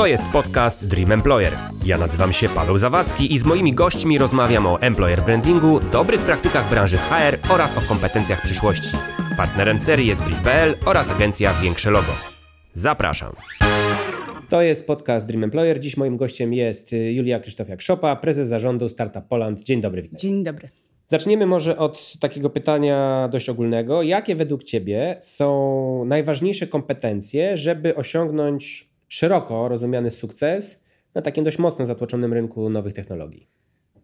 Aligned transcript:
To 0.00 0.06
jest 0.06 0.24
podcast 0.32 0.88
Dream 0.88 1.12
Employer. 1.12 1.52
Ja 1.84 1.98
nazywam 1.98 2.32
się 2.32 2.48
Paweł 2.48 2.78
Zawadzki 2.78 3.34
i 3.34 3.38
z 3.38 3.46
moimi 3.46 3.74
gośćmi 3.74 4.18
rozmawiam 4.18 4.66
o 4.66 4.80
employer 4.80 5.22
brandingu, 5.22 5.80
dobrych 5.80 6.20
praktykach 6.20 6.70
branży 6.70 6.96
HR 6.96 7.52
oraz 7.52 7.78
o 7.78 7.80
kompetencjach 7.88 8.42
przyszłości. 8.42 8.96
Partnerem 9.36 9.78
serii 9.78 10.06
jest 10.06 10.22
Brief.pl 10.22 10.74
oraz 10.86 11.10
agencja 11.10 11.54
Większe 11.62 11.90
Logo. 11.90 12.12
Zapraszam. 12.74 13.32
To 14.48 14.62
jest 14.62 14.86
podcast 14.86 15.26
Dream 15.26 15.44
Employer. 15.44 15.80
Dziś 15.80 15.96
moim 15.96 16.16
gościem 16.16 16.52
jest 16.52 16.92
Julia 16.92 17.40
Krzysztofiak-Szopa, 17.40 18.16
prezes 18.16 18.48
zarządu 18.48 18.88
Startup 18.88 19.24
Poland. 19.28 19.62
Dzień 19.62 19.80
dobry. 19.80 20.02
Witaj. 20.02 20.18
Dzień 20.18 20.44
dobry. 20.44 20.68
Zaczniemy 21.08 21.46
może 21.46 21.76
od 21.78 22.12
takiego 22.20 22.50
pytania 22.50 23.28
dość 23.32 23.48
ogólnego. 23.48 24.02
Jakie 24.02 24.36
według 24.36 24.64
Ciebie 24.64 25.16
są 25.20 26.04
najważniejsze 26.04 26.66
kompetencje, 26.66 27.56
żeby 27.56 27.96
osiągnąć 27.96 28.89
szeroko 29.10 29.68
rozumiany 29.68 30.10
sukces 30.10 30.84
na 31.14 31.22
takim 31.22 31.44
dość 31.44 31.58
mocno 31.58 31.86
zatłoczonym 31.86 32.32
rynku 32.32 32.70
nowych 32.70 32.94
technologii? 32.94 33.48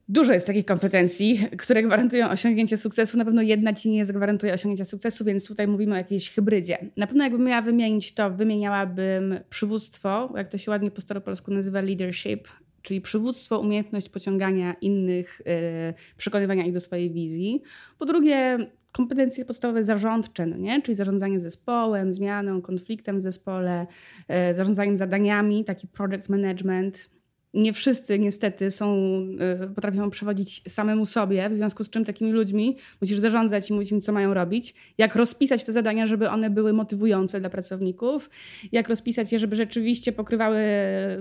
Dużo 0.08 0.32
jest 0.32 0.46
takich 0.46 0.64
kompetencji, 0.64 1.48
które 1.58 1.82
gwarantują 1.82 2.30
osiągnięcie 2.30 2.76
sukcesu. 2.76 3.18
Na 3.18 3.24
pewno 3.24 3.42
jedna 3.42 3.72
ci 3.72 3.90
nie 3.90 4.04
zagwarantuje 4.04 4.54
osiągnięcia 4.54 4.84
sukcesu, 4.84 5.24
więc 5.24 5.48
tutaj 5.48 5.68
mówimy 5.68 5.94
o 5.94 5.96
jakiejś 5.98 6.30
hybrydzie. 6.30 6.78
Na 6.96 7.06
pewno 7.06 7.24
jakbym 7.24 7.44
miała 7.44 7.62
wymienić 7.62 8.14
to, 8.14 8.30
wymieniałabym 8.30 9.38
przywództwo, 9.50 10.32
jak 10.36 10.48
to 10.48 10.58
się 10.58 10.70
ładnie 10.70 10.90
po 10.90 11.00
staropolsku 11.00 11.50
nazywa 11.50 11.80
leadership, 11.80 12.48
czyli 12.86 13.00
przywództwo, 13.00 13.60
umiejętność 13.60 14.08
pociągania 14.08 14.74
innych, 14.80 15.42
yy, 15.46 15.54
przekonywania 16.16 16.66
ich 16.66 16.72
do 16.72 16.80
swojej 16.80 17.10
wizji. 17.10 17.62
Po 17.98 18.06
drugie, 18.06 18.58
kompetencje 18.92 19.44
podstawowe 19.44 19.84
zarządcze, 19.84 20.46
no 20.46 20.56
nie? 20.56 20.82
czyli 20.82 20.94
zarządzanie 20.94 21.40
zespołem, 21.40 22.14
zmianą, 22.14 22.62
konfliktem 22.62 23.18
w 23.18 23.20
zespole, 23.20 23.86
yy, 24.28 24.54
zarządzaniem 24.54 24.96
zadaniami, 24.96 25.64
taki 25.64 25.88
project 25.88 26.28
management, 26.28 27.10
nie 27.56 27.72
wszyscy 27.72 28.18
niestety 28.18 28.70
są, 28.70 28.96
y, 29.64 29.74
potrafią 29.74 30.10
przewodzić 30.10 30.62
samemu 30.68 31.06
sobie, 31.06 31.50
w 31.50 31.54
związku 31.54 31.84
z 31.84 31.90
czym 31.90 32.04
takimi 32.04 32.32
ludźmi 32.32 32.76
musisz 33.00 33.18
zarządzać 33.18 33.70
i 33.70 33.72
mówić 33.72 33.92
im, 33.92 34.00
co 34.00 34.12
mają 34.12 34.34
robić, 34.34 34.74
jak 34.98 35.16
rozpisać 35.16 35.64
te 35.64 35.72
zadania, 35.72 36.06
żeby 36.06 36.28
one 36.28 36.50
były 36.50 36.72
motywujące 36.72 37.40
dla 37.40 37.50
pracowników, 37.50 38.30
jak 38.72 38.88
rozpisać 38.88 39.32
je, 39.32 39.38
żeby 39.38 39.56
rzeczywiście 39.56 40.12
pokrywały, 40.12 40.60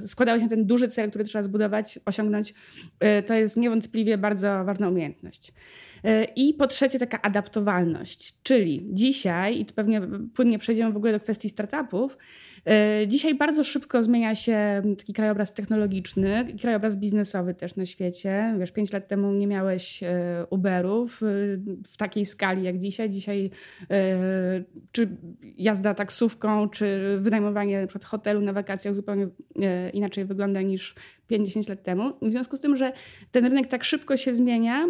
składały 0.05 0.39
się 0.39 0.43
na 0.43 0.49
ten 0.49 0.65
duży 0.65 0.87
cel, 0.87 1.09
który 1.09 1.23
trzeba 1.23 1.43
zbudować, 1.43 1.99
osiągnąć. 2.05 2.53
Y, 3.19 3.23
to 3.23 3.33
jest 3.33 3.57
niewątpliwie 3.57 4.17
bardzo 4.17 4.63
ważna 4.65 4.89
umiejętność. 4.89 5.53
Y, 6.05 6.27
I 6.35 6.53
po 6.53 6.67
trzecie, 6.67 6.99
taka 6.99 7.21
adaptowalność, 7.21 8.43
czyli 8.43 8.87
dzisiaj, 8.91 9.59
i 9.59 9.65
tu 9.65 9.73
pewnie 9.73 10.01
płynnie 10.33 10.59
przejdziemy 10.59 10.93
w 10.93 10.97
ogóle 10.97 11.11
do 11.11 11.19
kwestii 11.19 11.49
startupów, 11.49 12.17
E, 12.65 13.07
dzisiaj 13.07 13.35
bardzo 13.35 13.63
szybko 13.63 14.03
zmienia 14.03 14.35
się 14.35 14.81
taki 14.97 15.13
krajobraz 15.13 15.53
technologiczny 15.53 16.47
krajobraz 16.61 16.95
biznesowy 16.95 17.53
też 17.53 17.75
na 17.75 17.85
świecie. 17.85 18.55
Wiesz, 18.59 18.71
pięć 18.71 18.93
lat 18.93 19.07
temu 19.07 19.33
nie 19.33 19.47
miałeś 19.47 20.03
e, 20.03 20.45
Uberów 20.49 21.23
e, 21.23 21.25
w 21.87 21.97
takiej 21.97 22.25
skali 22.25 22.63
jak 22.63 22.79
dzisiaj. 22.79 23.09
Dzisiaj 23.09 23.51
czy 24.91 25.17
jazda 25.57 25.93
taksówką, 25.93 26.69
czy 26.69 27.17
wynajmowanie 27.21 27.81
na 27.81 27.87
przykład 27.87 28.05
hotelu 28.05 28.41
na 28.41 28.53
wakacjach 28.53 28.95
zupełnie 28.95 29.27
inaczej 29.93 30.25
wygląda 30.25 30.61
niż 30.61 30.95
50 31.27 31.69
lat 31.69 31.83
temu. 31.83 32.13
W 32.21 32.31
związku 32.31 32.57
z 32.57 32.59
tym, 32.59 32.75
że 32.75 32.91
ten 33.31 33.45
rynek 33.45 33.67
tak 33.67 33.83
szybko 33.83 34.17
się 34.17 34.33
zmienia, 34.33 34.85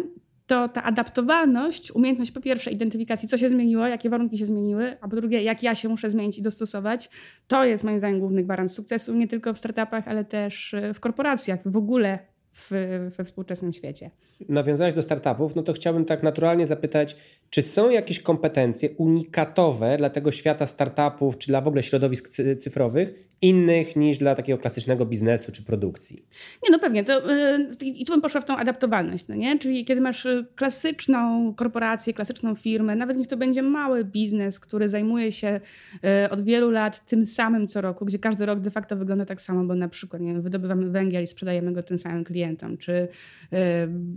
to 0.46 0.68
ta 0.68 0.82
adaptowalność, 0.82 1.92
umiejętność 1.92 2.30
po 2.30 2.40
pierwsze 2.40 2.70
identyfikacji, 2.70 3.28
co 3.28 3.38
się 3.38 3.48
zmieniło, 3.48 3.86
jakie 3.86 4.10
warunki 4.10 4.38
się 4.38 4.46
zmieniły, 4.46 4.96
a 5.00 5.08
po 5.08 5.16
drugie, 5.16 5.42
jak 5.42 5.62
ja 5.62 5.74
się 5.74 5.88
muszę 5.88 6.10
zmienić 6.10 6.38
i 6.38 6.42
dostosować, 6.42 7.10
to 7.46 7.64
jest 7.64 7.84
moim 7.84 7.98
zdaniem 7.98 8.20
główny 8.20 8.42
gwarant 8.42 8.72
sukcesu, 8.72 9.14
nie 9.14 9.28
tylko 9.28 9.54
w 9.54 9.58
startupach, 9.58 10.08
ale 10.08 10.24
też 10.24 10.74
w 10.94 11.00
korporacjach, 11.00 11.60
w 11.64 11.76
ogóle 11.76 12.18
w, 12.56 12.70
we 13.16 13.24
współczesnym 13.24 13.72
świecie. 13.72 14.10
Nawiązałeś 14.48 14.94
do 14.94 15.02
startupów, 15.02 15.56
no 15.56 15.62
to 15.62 15.72
chciałbym 15.72 16.04
tak 16.04 16.22
naturalnie 16.22 16.66
zapytać, 16.66 17.16
czy 17.50 17.62
są 17.62 17.90
jakieś 17.90 18.20
kompetencje 18.20 18.90
unikatowe 18.90 19.96
dla 19.96 20.10
tego 20.10 20.32
świata 20.32 20.66
startupów, 20.66 21.38
czy 21.38 21.48
dla 21.48 21.60
w 21.60 21.68
ogóle 21.68 21.82
środowisk 21.82 22.28
cyfrowych, 22.58 23.26
innych 23.42 23.96
niż 23.96 24.18
dla 24.18 24.34
takiego 24.34 24.58
klasycznego 24.58 25.06
biznesu 25.06 25.52
czy 25.52 25.64
produkcji? 25.64 26.26
Nie, 26.64 26.70
no 26.70 26.78
pewnie. 26.78 27.04
To, 27.04 27.32
yy, 27.32 27.68
I 27.82 28.04
tu 28.04 28.12
bym 28.12 28.20
poszła 28.20 28.40
w 28.40 28.44
tą 28.44 28.56
adaptowalność, 28.56 29.28
no 29.28 29.34
nie? 29.34 29.58
Czyli 29.58 29.84
kiedy 29.84 30.00
masz 30.00 30.26
y, 30.26 30.46
klasyczną 30.54 31.54
korporację, 31.54 32.14
klasyczną 32.14 32.54
firmę, 32.54 32.96
nawet 32.96 33.16
niech 33.16 33.26
to 33.26 33.36
będzie 33.36 33.62
mały 33.62 34.04
biznes, 34.04 34.60
który 34.60 34.88
zajmuje 34.88 35.32
się 35.32 35.60
yy, 36.02 36.30
od 36.30 36.44
wielu 36.44 36.70
lat 36.70 37.06
tym 37.06 37.26
samym 37.26 37.68
co 37.68 37.80
roku, 37.80 38.04
gdzie 38.04 38.18
każdy 38.18 38.46
rok 38.46 38.60
de 38.60 38.70
facto 38.70 38.96
wygląda 38.96 39.24
tak 39.24 39.40
samo, 39.40 39.64
bo 39.64 39.74
na 39.74 39.88
przykład 39.88 40.22
nie 40.22 40.32
wiem, 40.32 40.42
wydobywamy 40.42 40.90
węgiel 40.90 41.24
i 41.24 41.26
sprzedajemy 41.26 41.72
go 41.72 41.82
tym 41.82 41.98
samym 41.98 42.24
klientom, 42.46 42.76
czy 42.76 43.08
yy, 43.52 43.58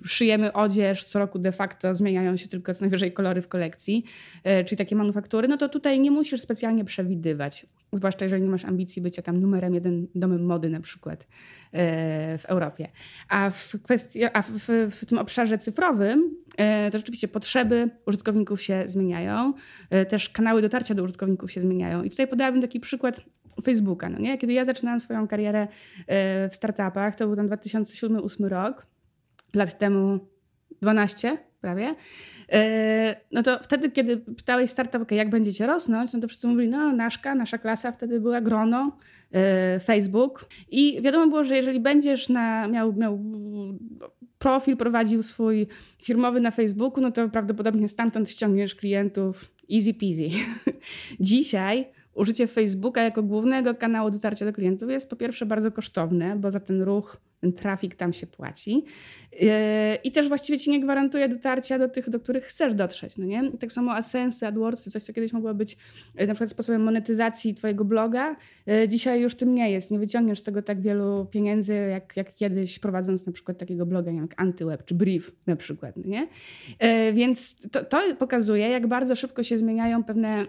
szyjemy 0.06 0.54
odzież, 0.54 1.04
co 1.04 1.20
roku 1.20 1.40
de 1.40 1.52
facto 1.52 1.96
zmieniają 1.96 2.38
się 2.38 2.48
tylko 2.48 2.74
co 2.74 2.82
najwyżej 2.82 3.14
kolory 3.14 3.42
w 3.42 3.48
kolekcji, 3.48 4.04
yy, 4.46 4.66
czyli 4.66 4.78
takie 4.78 4.96
manufaktury, 4.96 5.48
no 5.48 5.58
to 5.58 5.70
tutaj 5.70 6.00
nie 6.00 6.12
musisz 6.12 6.42
specjalnie 6.42 6.86
przewidywać. 6.86 7.66
Zwłaszcza 7.94 8.26
jeżeli 8.26 8.44
nie 8.44 8.50
masz 8.50 8.66
ambicji 8.66 9.02
bycia 9.02 9.22
tam 9.22 9.40
numerem 9.40 9.74
jeden 9.74 10.08
domem 10.16 10.46
mody 10.46 10.70
na 10.70 10.80
przykład 10.80 11.28
e, 11.72 12.38
w 12.38 12.46
Europie. 12.46 12.88
A 13.30 13.50
w, 13.50 13.76
kwestii, 13.84 14.26
a 14.26 14.42
w, 14.42 14.70
w 14.92 15.06
tym 15.06 15.18
obszarze 15.18 15.58
cyfrowym 15.58 16.36
e, 16.58 16.92
to 16.92 16.98
rzeczywiście 16.98 17.28
potrzeby 17.28 17.90
użytkowników 18.06 18.62
się 18.62 18.84
zmieniają, 18.88 19.54
e, 19.90 20.06
też 20.06 20.30
kanały 20.30 20.62
dotarcia 20.62 20.96
do 20.96 21.04
użytkowników 21.04 21.52
się 21.52 21.62
zmieniają. 21.62 22.04
I 22.04 22.10
tutaj 22.10 22.28
podałabym 22.28 22.62
taki 22.62 22.80
przykład 22.80 23.26
Facebooka. 23.64 24.10
No 24.10 24.20
nie? 24.20 24.38
Kiedy 24.38 24.54
ja 24.54 24.66
zaczynałam 24.66 25.00
swoją 25.00 25.28
karierę 25.28 25.68
w 26.52 26.56
startupach, 26.56 27.16
to 27.16 27.28
był 27.28 27.36
tam 27.36 27.50
2007-2008 27.50 28.48
rok, 28.48 28.86
lat 29.54 29.80
temu 29.80 30.20
12 30.82 31.38
prawie, 31.62 31.96
e, 32.52 33.16
no 33.32 33.44
to 33.44 33.60
wtedy, 33.64 33.92
kiedy 33.92 34.18
pytałeś 34.18 34.70
startup, 34.70 35.02
okay, 35.02 35.18
jak 35.18 35.30
będziecie 35.30 35.68
rosnąć, 35.68 36.14
no 36.14 36.20
to 36.20 36.28
wszyscy 36.28 36.48
mówili, 36.48 36.70
no 36.70 36.94
naszka, 36.94 37.36
nasza 37.36 37.58
klasa 37.58 37.92
wtedy 37.92 38.20
była 38.20 38.42
grono, 38.42 38.98
e, 39.32 39.80
Facebook 39.80 40.46
i 40.70 41.02
wiadomo 41.02 41.28
było, 41.28 41.44
że 41.44 41.56
jeżeli 41.56 41.80
będziesz 41.80 42.30
na, 42.30 42.68
miał, 42.68 42.94
miał 42.94 43.20
profil, 44.40 44.78
prowadził 44.78 45.24
swój 45.24 45.68
firmowy 46.04 46.40
na 46.40 46.52
Facebooku, 46.52 47.02
no 47.02 47.12
to 47.12 47.30
prawdopodobnie 47.30 47.88
stamtąd 47.88 48.30
ściągniesz 48.30 48.76
klientów 48.76 49.52
easy 49.74 49.94
peasy. 49.94 50.30
Dzisiaj 51.20 51.86
użycie 52.20 52.48
Facebooka 52.48 53.02
jako 53.02 53.24
głównego 53.24 53.76
kanału 53.76 54.12
dotarcia 54.12 54.46
do 54.46 54.54
klientów 54.54 54.90
jest 54.90 55.10
po 55.10 55.16
pierwsze 55.16 55.46
bardzo 55.46 55.72
kosztowne, 55.72 56.36
bo 56.36 56.52
za 56.52 56.60
ten 56.60 56.82
ruch 56.82 57.18
ten 57.42 57.54
trafik 57.54 57.96
tam 57.96 58.14
się 58.14 58.28
płaci. 58.28 58.84
Yy, 59.32 59.50
I 60.04 60.12
też 60.12 60.28
właściwie 60.28 60.60
ci 60.60 60.70
nie 60.70 60.80
gwarantuje 60.80 61.30
dotarcia 61.30 61.80
do 61.80 61.90
tych, 61.90 62.10
do 62.10 62.20
których 62.20 62.44
chcesz 62.44 62.74
dotrzeć. 62.74 63.18
No 63.18 63.26
nie? 63.26 63.52
tak 63.52 63.72
samo 63.72 63.94
AdSense, 63.94 64.48
AdWordsy, 64.48 64.92
coś 64.92 65.04
co 65.04 65.14
kiedyś 65.14 65.34
mogło 65.34 65.54
być 65.54 65.78
yy, 66.16 66.28
na 66.28 66.34
przykład 66.34 66.50
sposobem 66.50 66.84
monetyzacji 66.84 67.54
twojego 67.54 67.86
bloga, 67.86 68.36
yy, 68.66 68.88
dzisiaj 68.88 69.22
już 69.22 69.36
tym 69.36 69.56
nie 69.56 69.72
jest. 69.72 69.92
Nie 69.92 70.00
wyciągniesz 70.00 70.40
z 70.40 70.44
tego 70.44 70.62
tak 70.62 70.82
wielu 70.82 71.28
pieniędzy, 71.32 71.74
jak, 71.74 72.14
jak 72.18 72.34
kiedyś 72.34 72.80
prowadząc 72.80 73.26
na 73.26 73.32
przykład 73.32 73.58
takiego 73.58 73.86
bloga 73.86 74.12
jak 74.12 74.42
Antyweb 74.42 74.86
czy 74.86 74.96
Brief 74.96 75.32
na 75.48 75.56
przykład. 75.56 75.98
No 75.98 76.04
nie? 76.06 76.28
Więc 77.14 77.56
to, 77.72 77.84
to 77.84 78.16
pokazuje, 78.20 78.70
jak 78.70 78.88
bardzo 78.88 79.16
szybko 79.16 79.44
się 79.44 79.58
zmieniają 79.58 80.04
pewne 80.04 80.46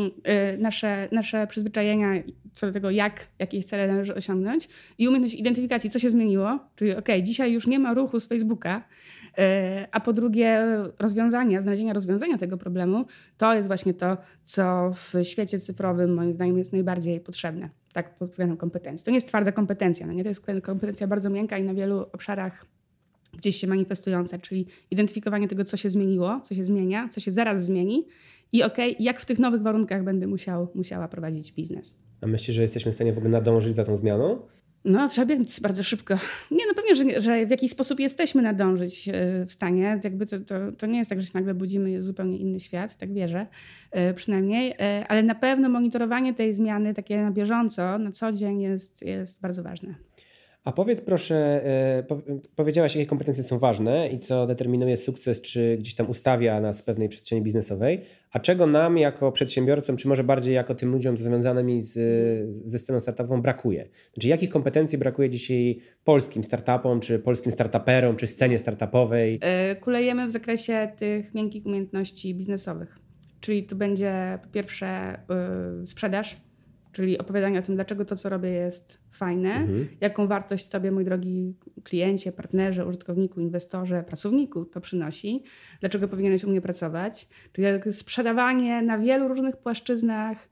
nasze, 0.58 1.08
nasze 1.12 1.46
przyzwyczajenia 1.46 2.22
co 2.56 2.66
do 2.66 2.72
tego, 2.72 2.90
jak, 2.90 3.26
jakieś 3.38 3.64
cele 3.64 3.88
należy 3.88 4.14
osiągnąć 4.14 4.68
i 4.98 5.08
umiejętność 5.08 5.34
identyfikacji, 5.34 5.90
co 5.90 5.98
się 5.98 6.10
zmieniło, 6.26 6.58
czyli 6.76 6.92
ok, 6.96 7.08
dzisiaj 7.22 7.52
już 7.52 7.66
nie 7.66 7.78
ma 7.78 7.94
ruchu 7.94 8.20
z 8.20 8.26
Facebooka, 8.26 8.82
e, 9.38 9.88
a 9.92 10.00
po 10.00 10.12
drugie 10.12 10.66
rozwiązania, 10.98 11.62
znalezienia 11.62 11.92
rozwiązania 11.92 12.38
tego 12.38 12.56
problemu, 12.58 13.06
to 13.38 13.54
jest 13.54 13.68
właśnie 13.68 13.94
to, 13.94 14.16
co 14.44 14.92
w 14.94 15.24
świecie 15.24 15.60
cyfrowym 15.60 16.14
moim 16.14 16.32
zdaniem 16.32 16.58
jest 16.58 16.72
najbardziej 16.72 17.20
potrzebne, 17.20 17.70
tak 17.92 18.18
pod 18.18 18.30
względem 18.30 18.56
kompetencji. 18.56 19.04
To 19.04 19.10
nie 19.10 19.16
jest 19.16 19.28
twarda 19.28 19.52
kompetencja, 19.52 20.06
no 20.06 20.12
nie? 20.12 20.22
to 20.22 20.28
jest 20.28 20.42
kompetencja 20.62 21.06
bardzo 21.06 21.30
miękka 21.30 21.58
i 21.58 21.64
na 21.64 21.74
wielu 21.74 22.00
obszarach 22.12 22.66
gdzieś 23.38 23.56
się 23.56 23.66
manifestująca, 23.66 24.38
czyli 24.38 24.66
identyfikowanie 24.90 25.48
tego, 25.48 25.64
co 25.64 25.76
się 25.76 25.90
zmieniło, 25.90 26.40
co 26.40 26.54
się 26.54 26.64
zmienia, 26.64 27.08
co 27.12 27.20
się 27.20 27.30
zaraz 27.30 27.64
zmieni 27.64 28.06
i 28.52 28.62
ok, 28.62 28.76
jak 28.98 29.20
w 29.20 29.24
tych 29.24 29.38
nowych 29.38 29.62
warunkach 29.62 30.04
będę 30.04 30.26
musiał, 30.26 30.68
musiała 30.74 31.08
prowadzić 31.08 31.52
biznes. 31.52 31.96
A 32.20 32.26
myślisz, 32.26 32.56
że 32.56 32.62
jesteśmy 32.62 32.92
w 32.92 32.94
stanie 32.94 33.12
w 33.12 33.18
ogóle 33.18 33.30
nadążyć 33.30 33.76
za 33.76 33.84
tą 33.84 33.96
zmianą? 33.96 34.38
No, 34.86 35.08
trzeba 35.08 35.26
biec 35.26 35.60
bardzo 35.60 35.82
szybko. 35.82 36.14
Nie, 36.50 36.66
no 36.68 36.74
pewnie, 36.74 36.94
że, 36.94 37.20
że 37.20 37.46
w 37.46 37.50
jakiś 37.50 37.70
sposób 37.70 38.00
jesteśmy 38.00 38.42
nadążyć 38.42 39.08
e, 39.08 39.12
w 39.46 39.52
stanie. 39.52 40.00
Jakby 40.04 40.26
to, 40.26 40.40
to, 40.40 40.72
to 40.78 40.86
nie 40.86 40.98
jest 40.98 41.10
tak, 41.10 41.22
że 41.22 41.26
się 41.26 41.32
nagle 41.34 41.54
budzimy, 41.54 41.90
jest 41.90 42.06
zupełnie 42.06 42.38
inny 42.38 42.60
świat, 42.60 42.96
tak 42.96 43.12
wierzę 43.12 43.46
e, 43.90 44.14
przynajmniej. 44.14 44.74
E, 44.78 45.04
ale 45.08 45.22
na 45.22 45.34
pewno 45.34 45.68
monitorowanie 45.68 46.34
tej 46.34 46.54
zmiany 46.54 46.94
takie 46.94 47.22
na 47.22 47.30
bieżąco, 47.30 47.98
na 47.98 48.12
co 48.12 48.32
dzień 48.32 48.60
jest, 48.60 49.02
jest 49.02 49.40
bardzo 49.40 49.62
ważne. 49.62 49.94
A 50.66 50.72
powiedz 50.72 51.00
proszę, 51.00 51.36
e, 51.64 52.04
powiedziałaś, 52.56 52.96
jakie 52.96 53.06
kompetencje 53.06 53.44
są 53.44 53.58
ważne 53.58 54.08
i 54.08 54.18
co 54.18 54.46
determinuje 54.46 54.96
sukces, 54.96 55.40
czy 55.40 55.76
gdzieś 55.80 55.94
tam 55.94 56.10
ustawia 56.10 56.60
nas 56.60 56.80
w 56.80 56.84
pewnej 56.84 57.08
przestrzeni 57.08 57.42
biznesowej, 57.42 58.00
a 58.32 58.40
czego 58.40 58.66
nam 58.66 58.98
jako 58.98 59.32
przedsiębiorcom, 59.32 59.96
czy 59.96 60.08
może 60.08 60.24
bardziej 60.24 60.54
jako 60.54 60.74
tym 60.74 60.92
ludziom 60.92 61.18
związanymi 61.18 61.82
z, 61.82 61.94
ze 62.68 62.78
sceną 62.78 63.00
startupową 63.00 63.42
brakuje? 63.42 63.88
Znaczy, 64.14 64.28
jakich 64.28 64.50
kompetencji 64.50 64.98
brakuje 64.98 65.30
dzisiaj 65.30 65.80
polskim 66.04 66.44
startupom, 66.44 67.00
czy 67.00 67.18
polskim 67.18 67.52
startuperom, 67.52 68.16
czy 68.16 68.26
scenie 68.26 68.58
startupowej? 68.58 69.38
E, 69.42 69.76
kulejemy 69.76 70.26
w 70.26 70.30
zakresie 70.30 70.92
tych 70.96 71.34
miękkich 71.34 71.66
umiejętności 71.66 72.34
biznesowych. 72.34 72.98
Czyli 73.40 73.64
tu 73.64 73.76
będzie 73.76 74.38
po 74.42 74.48
pierwsze 74.48 75.18
yy, 75.80 75.86
sprzedaż, 75.86 76.36
czyli 76.96 77.18
opowiadanie 77.18 77.58
o 77.58 77.62
tym, 77.62 77.74
dlaczego 77.74 78.04
to, 78.04 78.16
co 78.16 78.28
robię, 78.28 78.50
jest 78.50 79.00
fajne, 79.10 79.54
mhm. 79.54 79.88
jaką 80.00 80.26
wartość 80.26 80.70
sobie, 80.70 80.90
mój 80.90 81.04
drogi 81.04 81.54
kliencie, 81.84 82.32
partnerze, 82.32 82.86
użytkowniku, 82.86 83.40
inwestorze, 83.40 84.02
pracowniku 84.02 84.64
to 84.64 84.80
przynosi, 84.80 85.42
dlaczego 85.80 86.08
powinieneś 86.08 86.44
u 86.44 86.50
mnie 86.50 86.60
pracować. 86.60 87.28
Czyli 87.52 87.92
sprzedawanie 87.92 88.82
na 88.82 88.98
wielu 88.98 89.28
różnych 89.28 89.56
płaszczyznach 89.56 90.48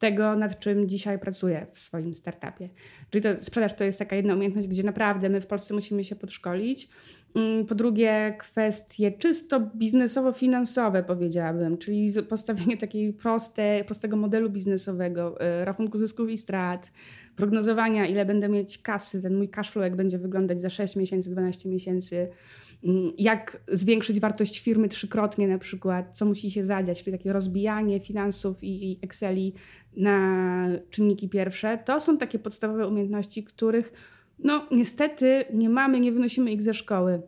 tego, 0.00 0.36
nad 0.36 0.58
czym 0.58 0.88
dzisiaj 0.88 1.18
pracuję 1.18 1.66
w 1.72 1.78
swoim 1.78 2.14
startupie. 2.14 2.68
Czyli 3.10 3.22
to, 3.22 3.38
sprzedaż 3.38 3.74
to 3.74 3.84
jest 3.84 3.98
taka 3.98 4.16
jedna 4.16 4.34
umiejętność, 4.34 4.68
gdzie 4.68 4.82
naprawdę 4.82 5.28
my 5.28 5.40
w 5.40 5.46
Polsce 5.46 5.74
musimy 5.74 6.04
się 6.04 6.16
podszkolić. 6.16 6.88
Mm, 7.34 7.66
po 7.66 7.74
drugie, 7.74 8.36
kwestie 8.38 9.12
czysto 9.12 9.60
biznesowo-finansowe, 9.60 11.02
powiedziałabym, 11.02 11.78
czyli 11.78 12.12
postawienie 12.28 12.76
proste, 13.22 13.84
prostego 13.84 14.16
modelu 14.16 14.50
biznesowego, 14.50 15.40
e, 15.40 15.64
rachunku 15.64 15.98
zysków 15.98 16.30
i 16.30 16.36
strat, 16.36 16.92
prognozowania, 17.36 18.06
ile 18.06 18.26
będę 18.26 18.48
mieć 18.48 18.78
kasy, 18.78 19.22
ten 19.22 19.36
mój 19.36 19.48
cash 19.48 19.70
flow, 19.70 19.82
jak 19.82 19.96
będzie 19.96 20.18
wyglądać 20.18 20.60
za 20.60 20.70
6 20.70 20.96
miesięcy, 20.96 21.30
12 21.30 21.68
miesięcy, 21.68 22.28
jak 23.18 23.60
zwiększyć 23.68 24.20
wartość 24.20 24.60
firmy 24.60 24.88
trzykrotnie 24.88 25.48
na 25.48 25.58
przykład, 25.58 26.16
co 26.18 26.24
musi 26.24 26.50
się 26.50 26.64
zadziać, 26.64 27.02
czyli 27.02 27.18
takie 27.18 27.32
rozbijanie 27.32 28.00
finansów 28.00 28.56
i, 28.62 28.98
Exceli 29.02 29.54
na 29.96 30.68
czynniki 30.90 31.28
pierwsze. 31.28 31.78
To 31.84 32.00
są 32.00 32.18
takie 32.18 32.38
podstawowe 32.38 32.88
umiejętności, 32.88 33.44
których 33.44 33.92
no 34.38 34.66
niestety 34.70 35.44
nie 35.52 35.68
mamy, 35.68 36.00
nie 36.00 36.12
wynosimy 36.12 36.52
ich 36.52 36.62
ze 36.62 36.74
szkoły. 36.74 37.22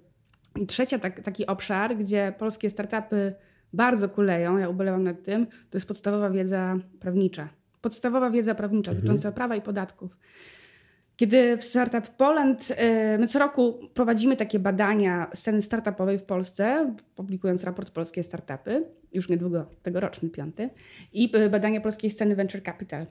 I 0.56 0.66
trzecia 0.66 0.98
tak, 0.98 1.20
taki 1.20 1.46
obszar, 1.46 1.96
gdzie 1.96 2.34
polskie 2.38 2.70
startupy 2.70 3.34
bardzo 3.72 4.08
kuleją, 4.08 4.58
ja 4.58 4.68
ubolewam 4.68 5.02
nad 5.02 5.22
tym, 5.22 5.46
to 5.46 5.76
jest 5.76 5.88
podstawowa 5.88 6.30
wiedza 6.30 6.76
prawnicza. 7.00 7.48
Podstawowa 7.80 8.30
wiedza 8.30 8.54
prawnicza 8.54 8.90
mhm. 8.90 9.06
dotycząca 9.06 9.32
prawa 9.32 9.56
i 9.56 9.62
podatków. 9.62 10.16
Kiedy 11.16 11.56
w 11.56 11.64
Startup 11.64 12.08
Poland, 12.08 12.70
y, 12.70 13.18
my 13.18 13.26
co 13.26 13.38
roku 13.38 13.78
prowadzimy 13.94 14.36
takie 14.36 14.58
badania 14.58 15.30
sceny 15.34 15.62
startupowej 15.62 16.18
w 16.18 16.22
Polsce, 16.22 16.94
publikując 17.14 17.64
raport 17.64 17.90
Polskie 17.90 18.22
Startupy, 18.22 18.84
już 19.12 19.28
niedługo 19.28 19.66
tegoroczny 19.82 20.30
piąty, 20.30 20.70
i 21.12 21.36
y, 21.36 21.50
badania 21.50 21.80
polskiej 21.80 22.10
sceny 22.10 22.36
Venture 22.36 22.62
Capital. 22.62 23.06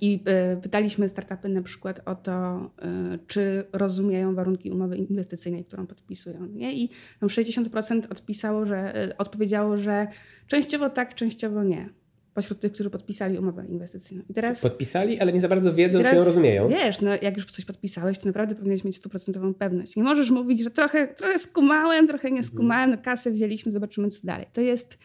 I 0.00 0.22
e, 0.24 0.56
pytaliśmy 0.56 1.08
startupy 1.08 1.48
na 1.48 1.62
przykład 1.62 2.00
o 2.04 2.14
to, 2.14 2.32
e, 2.32 3.18
czy 3.26 3.64
rozumieją 3.72 4.34
warunki 4.34 4.70
umowy 4.70 4.96
inwestycyjnej, 4.96 5.64
którą 5.64 5.86
podpisują. 5.86 6.46
Nie? 6.46 6.74
I 6.74 6.90
tam 7.20 7.28
60% 7.28 8.06
odpisało, 8.10 8.66
że, 8.66 8.96
e, 8.96 9.18
odpowiedziało, 9.18 9.76
że 9.76 10.06
częściowo 10.46 10.90
tak, 10.90 11.14
częściowo 11.14 11.64
nie. 11.64 11.88
Pośród 12.34 12.60
tych, 12.60 12.72
którzy 12.72 12.90
podpisali 12.90 13.38
umowę 13.38 13.64
inwestycyjną. 13.68 14.24
I 14.30 14.34
teraz, 14.34 14.60
podpisali, 14.60 15.20
ale 15.20 15.32
nie 15.32 15.40
za 15.40 15.48
bardzo 15.48 15.74
wiedzą, 15.74 15.98
teraz, 15.98 16.10
czy 16.10 16.16
ją 16.16 16.24
rozumieją. 16.24 16.68
Wiesz, 16.68 17.00
no 17.00 17.10
jak 17.22 17.36
już 17.36 17.46
coś 17.46 17.64
podpisałeś, 17.64 18.18
to 18.18 18.26
naprawdę 18.26 18.54
powinieneś 18.54 18.84
mieć 18.84 18.96
stuprocentową 18.96 19.54
pewność. 19.54 19.96
Nie 19.96 20.02
możesz 20.02 20.30
mówić, 20.30 20.62
że 20.64 20.70
trochę, 20.70 21.08
trochę 21.08 21.38
skumałem, 21.38 22.06
trochę 22.06 22.30
nie 22.30 22.42
skumałem, 22.42 22.90
no 22.90 22.98
kasę 22.98 23.30
wzięliśmy, 23.30 23.72
zobaczymy 23.72 24.08
co 24.08 24.26
dalej. 24.26 24.46
To 24.52 24.60
jest 24.60 24.98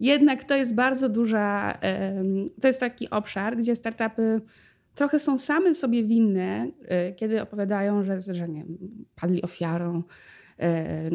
jednak 0.00 0.44
to 0.44 0.56
jest 0.56 0.74
bardzo 0.74 1.08
duża, 1.08 1.78
to 2.60 2.68
jest 2.68 2.80
taki 2.80 3.10
obszar, 3.10 3.56
gdzie 3.56 3.76
startupy 3.76 4.40
trochę 4.94 5.18
są 5.18 5.38
same 5.38 5.74
sobie 5.74 6.04
winne, 6.04 6.70
e, 6.88 7.12
kiedy 7.12 7.42
opowiadają, 7.42 8.04
że, 8.04 8.22
że 8.34 8.48
nie, 8.48 8.64
padli 9.14 9.42
ofiarą 9.42 10.02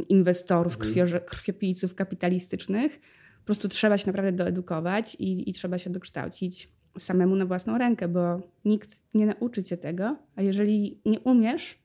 inwestorów, 0.10 0.78
mhm. 0.82 1.22
krwiopijców 1.26 1.96
kapitalistycznych. 1.96 3.00
Po 3.48 3.54
prostu 3.54 3.70
trzeba 3.70 3.98
się 3.98 4.08
naprawdę 4.08 4.32
doedukować 4.32 5.16
i, 5.16 5.50
i 5.50 5.54
trzeba 5.54 5.78
się 5.78 5.90
dokształcić 5.90 6.70
samemu 6.98 7.36
na 7.36 7.46
własną 7.46 7.78
rękę, 7.78 8.08
bo 8.08 8.42
nikt 8.66 9.00
nie 9.14 9.26
nauczy 9.26 9.64
cię 9.64 9.78
tego, 9.78 10.18
a 10.36 10.42
jeżeli 10.42 11.02
nie 11.06 11.20
umiesz 11.20 11.80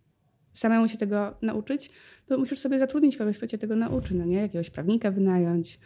samemu 0.52 0.88
się 0.88 0.98
tego 0.98 1.34
nauczyć, 1.42 1.90
to 2.26 2.38
musisz 2.38 2.58
sobie 2.58 2.78
zatrudnić 2.78 3.16
kogoś, 3.16 3.36
kto 3.36 3.46
cię 3.46 3.58
tego 3.58 3.76
nauczy, 3.76 4.14
no 4.14 4.24
nie? 4.24 4.36
Jakiegoś 4.36 4.70
prawnika 4.70 5.10
wynająć, 5.10 5.78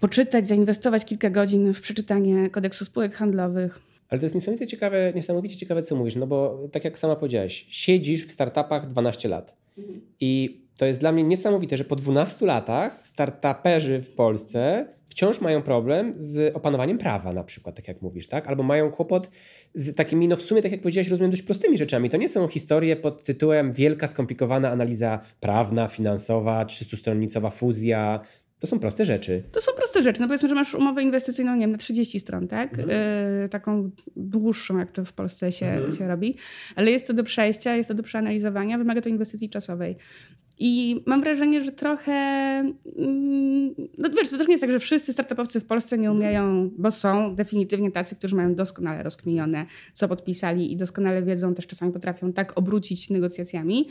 poczytać, 0.00 0.48
zainwestować 0.48 1.04
kilka 1.04 1.30
godzin 1.30 1.74
w 1.74 1.80
przeczytanie 1.80 2.50
kodeksu 2.50 2.84
spółek 2.84 3.14
handlowych. 3.14 3.80
Ale 4.08 4.18
to 4.18 4.26
jest 4.26 4.34
niesamowicie 4.34 4.66
ciekawe, 4.66 5.12
niesamowicie 5.14 5.56
ciekawe, 5.56 5.82
co 5.82 5.96
mówisz, 5.96 6.16
no 6.16 6.26
bo 6.26 6.68
tak 6.72 6.84
jak 6.84 6.98
sama 6.98 7.16
powiedziałaś, 7.16 7.66
siedzisz 7.68 8.26
w 8.26 8.30
startupach 8.30 8.90
12 8.90 9.28
lat. 9.28 9.56
Mhm. 9.78 10.00
I 10.20 10.62
to 10.76 10.86
jest 10.86 11.00
dla 11.00 11.12
mnie 11.12 11.24
niesamowite, 11.24 11.76
że 11.76 11.84
po 11.84 11.96
12 11.96 12.46
latach 12.46 13.06
startuperzy 13.06 14.02
w 14.02 14.10
Polsce 14.10 14.86
wciąż 15.08 15.40
mają 15.40 15.62
problem 15.62 16.14
z 16.18 16.56
opanowaniem 16.56 16.98
prawa 16.98 17.32
na 17.32 17.44
przykład, 17.44 17.76
tak 17.76 17.88
jak 17.88 18.02
mówisz, 18.02 18.28
tak? 18.28 18.46
Albo 18.46 18.62
mają 18.62 18.90
kłopot 18.90 19.30
z 19.74 19.94
takimi, 19.94 20.28
no 20.28 20.36
w 20.36 20.42
sumie, 20.42 20.62
tak 20.62 20.72
jak 20.72 20.80
powiedziałeś, 20.80 21.08
rozumiem, 21.08 21.30
dość 21.30 21.42
prostymi 21.42 21.78
rzeczami. 21.78 22.10
To 22.10 22.16
nie 22.16 22.28
są 22.28 22.48
historie 22.48 22.96
pod 22.96 23.24
tytułem 23.24 23.72
wielka, 23.72 24.08
skomplikowana 24.08 24.70
analiza 24.70 25.20
prawna, 25.40 25.88
finansowa, 25.88 26.64
300-stronnicowa 26.64 27.50
fuzja, 27.50 28.20
to 28.62 28.66
są 28.66 28.78
proste 28.78 29.04
rzeczy. 29.04 29.42
To 29.52 29.60
są 29.60 29.72
proste 29.72 30.02
rzeczy. 30.02 30.20
No 30.20 30.26
powiedzmy, 30.26 30.48
że 30.48 30.54
masz 30.54 30.74
umowę 30.74 31.02
inwestycyjną, 31.02 31.54
nie 31.54 31.60
wiem, 31.60 31.72
na 31.72 31.78
30 31.78 32.20
stron, 32.20 32.48
tak? 32.48 32.78
Mhm. 32.78 32.88
Yy, 33.42 33.48
taką 33.48 33.90
dłuższą, 34.16 34.78
jak 34.78 34.92
to 34.92 35.04
w 35.04 35.12
Polsce 35.12 35.52
się, 35.52 35.66
mhm. 35.66 35.92
się 35.92 36.08
robi. 36.08 36.36
Ale 36.76 36.90
jest 36.90 37.06
to 37.06 37.14
do 37.14 37.24
przejścia, 37.24 37.76
jest 37.76 37.88
to 37.88 37.94
do 37.94 38.02
przeanalizowania, 38.02 38.78
wymaga 38.78 39.00
to 39.00 39.08
inwestycji 39.08 39.50
czasowej. 39.50 39.96
I 40.58 41.02
mam 41.06 41.20
wrażenie, 41.20 41.62
że 41.62 41.72
trochę. 41.72 42.12
Mm, 42.12 43.74
no 43.98 44.08
wiesz, 44.16 44.30
to 44.30 44.38
też 44.38 44.46
nie 44.46 44.52
jest 44.52 44.60
tak, 44.60 44.72
że 44.72 44.78
wszyscy 44.78 45.12
startupowcy 45.12 45.60
w 45.60 45.64
Polsce 45.64 45.98
nie 45.98 46.12
umieją, 46.12 46.70
bo 46.78 46.90
są 46.90 47.34
definitywnie 47.34 47.90
tacy, 47.90 48.16
którzy 48.16 48.36
mają 48.36 48.54
doskonale 48.54 49.02
rozkminione, 49.02 49.66
co 49.92 50.08
podpisali 50.08 50.72
i 50.72 50.76
doskonale 50.76 51.22
wiedzą, 51.22 51.54
też 51.54 51.66
czasami 51.66 51.92
potrafią 51.92 52.32
tak 52.32 52.58
obrócić 52.58 53.10
negocjacjami, 53.10 53.88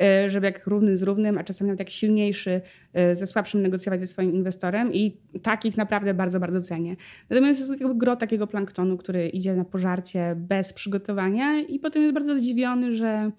e, 0.00 0.30
żeby 0.30 0.46
jak 0.46 0.66
równy 0.66 0.96
z 0.96 1.02
równym, 1.02 1.38
a 1.38 1.44
czasami 1.44 1.68
nawet 1.68 1.78
jak 1.78 1.90
silniejszy 1.90 2.60
e, 2.92 3.16
ze 3.16 3.26
słabszym 3.26 3.62
negocjować 3.62 4.00
ze 4.00 4.06
swoim 4.06 4.34
inwestorem. 4.34 4.92
I 4.92 5.16
takich 5.42 5.76
naprawdę 5.76 6.14
bardzo, 6.14 6.40
bardzo 6.40 6.62
cenię. 6.62 6.96
Natomiast 7.30 7.60
jest 7.60 7.70
jakby 7.70 7.94
gro 7.94 8.16
takiego 8.16 8.46
planktonu, 8.46 8.96
który 8.96 9.28
idzie 9.28 9.54
na 9.54 9.64
pożarcie 9.64 10.34
bez 10.36 10.72
przygotowania 10.72 11.60
i 11.60 11.78
potem 11.78 12.02
jest 12.02 12.14
bardzo 12.14 12.38
zdziwiony, 12.38 12.94
że 12.94 13.30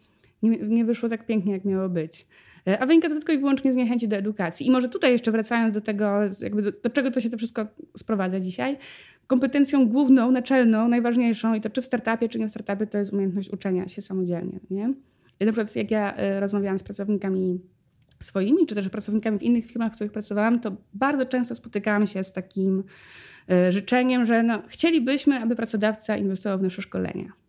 nie, 0.44 0.50
nie 0.50 0.86
wyszło 0.86 1.10
tak 1.10 1.26
pięknie, 1.26 1.54
jak 1.54 1.66
miało 1.66 1.90
być. 1.90 2.28
E, 2.68 2.80
a 2.80 2.86
wynika 2.86 3.10
to 3.10 3.16
tylko 3.16 3.34
i 3.34 3.38
wyłącznie 3.38 3.74
z 3.74 3.76
niechęci 3.76 4.08
do 4.08 4.16
edukacji. 4.16 4.68
I 4.68 4.72
może 4.72 4.90
tutaj 4.90 5.12
jeszcze 5.12 5.32
wracając 5.32 5.74
do 5.74 5.82
tego, 5.82 6.20
jakby 6.42 6.62
do, 6.62 6.72
do 6.72 6.90
czego 6.90 7.12
to 7.12 7.20
się 7.20 7.30
to 7.30 7.38
wszystko 7.38 7.68
sprowadza 7.98 8.40
dzisiaj, 8.40 8.78
kompetencją 9.28 9.88
główną, 9.88 10.32
naczelną, 10.32 10.88
najważniejszą 10.88 11.54
i 11.54 11.62
to 11.62 11.70
czy 11.70 11.82
w 11.82 11.86
startupie, 11.86 12.30
czy 12.30 12.40
nie 12.40 12.48
w 12.48 12.52
startupie, 12.52 12.88
to 12.88 12.98
jest 12.98 13.14
umiejętność 13.14 13.50
uczenia 13.50 13.88
się 13.88 14.02
samodzielnie. 14.02 14.60
Nie? 14.70 14.88
Na 15.40 15.52
przykład 15.52 15.76
jak 15.76 15.92
ja 15.92 16.16
e, 16.16 16.40
rozmawiałam 16.40 16.80
z 16.80 16.84
pracownikami 16.84 17.60
swoimi, 18.20 18.66
czy 18.66 18.76
też 18.76 18.90
pracownikami 18.90 19.40
w 19.40 19.44
innych 19.44 19.66
firmach, 19.66 19.92
w 19.92 19.96
których 19.96 20.12
pracowałam, 20.12 20.60
to 20.60 20.76
bardzo 20.94 21.26
często 21.26 21.56
spotykałam 21.56 22.08
się 22.08 22.24
z 22.24 22.34
takim 22.34 22.84
e, 23.52 23.72
życzeniem, 23.72 24.26
że 24.26 24.44
no, 24.44 24.62
chcielibyśmy, 24.68 25.42
aby 25.42 25.56
pracodawca 25.56 26.18
inwestował 26.18 26.60
w 26.60 26.62
nasze 26.62 26.82
szkolenia. 26.82 27.45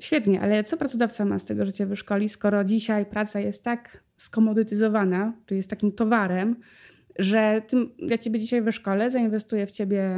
Świetnie, 0.00 0.40
ale 0.40 0.64
co 0.64 0.76
pracodawca 0.76 1.24
ma 1.24 1.38
z 1.38 1.44
tego, 1.44 1.64
że 1.64 1.72
cię 1.72 1.86
wyszkoli, 1.86 2.28
skoro 2.28 2.64
dzisiaj 2.64 3.06
praca 3.06 3.40
jest 3.40 3.64
tak 3.64 4.04
skomodytyzowana, 4.16 5.32
czy 5.46 5.56
jest 5.56 5.70
takim 5.70 5.92
towarem, 5.92 6.56
że 7.18 7.62
tym, 7.68 7.90
ja 7.98 8.18
ciebie 8.18 8.40
dzisiaj 8.40 8.62
wyszkolę, 8.62 9.10
zainwestuję 9.10 9.66
w 9.66 9.70
ciebie, 9.70 10.16